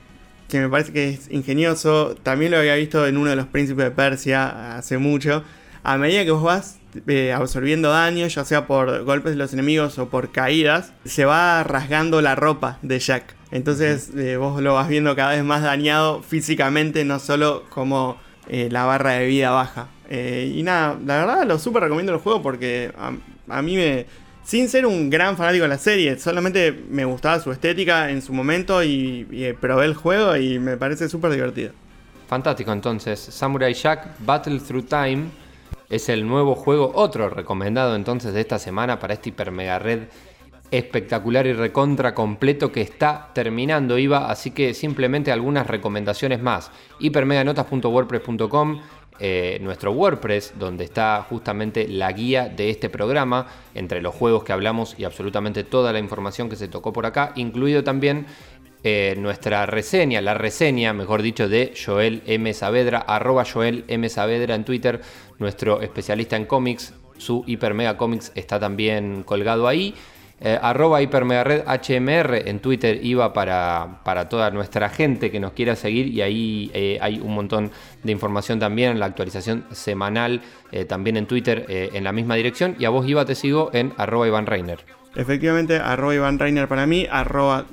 [0.48, 2.14] que me parece que es ingenioso.
[2.22, 5.44] También lo había visto en uno de los príncipes de Persia hace mucho.
[5.82, 9.98] A medida que vos vas eh, absorbiendo daño, ya sea por golpes de los enemigos
[9.98, 13.34] o por caídas, se va rasgando la ropa de Jack.
[13.50, 18.16] Entonces eh, vos lo vas viendo cada vez más dañado físicamente, no solo como
[18.48, 19.88] eh, la barra de vida baja.
[20.10, 22.92] y nada, la verdad lo súper recomiendo el juego porque
[23.48, 24.06] a mí me,
[24.46, 28.32] sin ser un gran fanático de la serie, solamente me gustaba su estética en su
[28.32, 29.26] momento y,
[29.60, 31.72] probé el juego y me parece súper divertido.
[32.28, 35.24] Fantástico, entonces, Samurai Jack Battle Through Time
[35.90, 40.02] es el nuevo juego, otro recomendado entonces de esta semana para este hiper mega red
[40.70, 46.70] espectacular y recontra completo que está terminando IVA, así que simplemente algunas recomendaciones más.
[47.00, 48.80] hipermeganotas.wordpress.com
[49.18, 54.52] eh, nuestro WordPress, donde está justamente la guía de este programa, entre los juegos que
[54.52, 58.26] hablamos y absolutamente toda la información que se tocó por acá, incluido también
[58.84, 62.52] eh, nuestra reseña, la reseña, mejor dicho, de Joel M.
[62.54, 64.08] Saavedra, arroba Joel M.
[64.08, 65.00] Saavedra en Twitter,
[65.38, 69.94] nuestro especialista en cómics, su Hiper Mega Comics está también colgado ahí.
[70.38, 75.76] Eh, arroba hipermegared HMR en Twitter iba para, para, toda nuestra gente que nos quiera
[75.76, 77.70] seguir y ahí eh, hay un montón
[78.02, 82.84] de información también, la actualización semanal eh, también en Twitter en la misma dirección y
[82.84, 84.80] a vos Iba te sigo en arroba Iván Reiner.
[85.14, 87.64] Efectivamente, arroba Iván Reiner para mí, arroba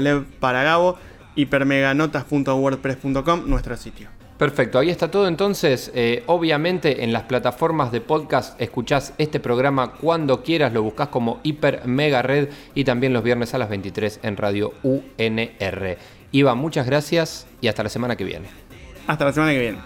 [0.00, 0.96] Lev para Gabo,
[1.34, 4.08] hipermeganotas.wordpress.com, nuestro sitio.
[4.38, 5.90] Perfecto, ahí está todo entonces.
[5.94, 11.40] Eh, obviamente en las plataformas de podcast escuchás este programa cuando quieras, lo buscas como
[11.42, 15.96] Hiper Mega Red y también los viernes a las 23 en Radio UNR.
[16.32, 18.48] Iva, muchas gracias y hasta la semana que viene.
[19.06, 19.78] Hasta la semana que viene.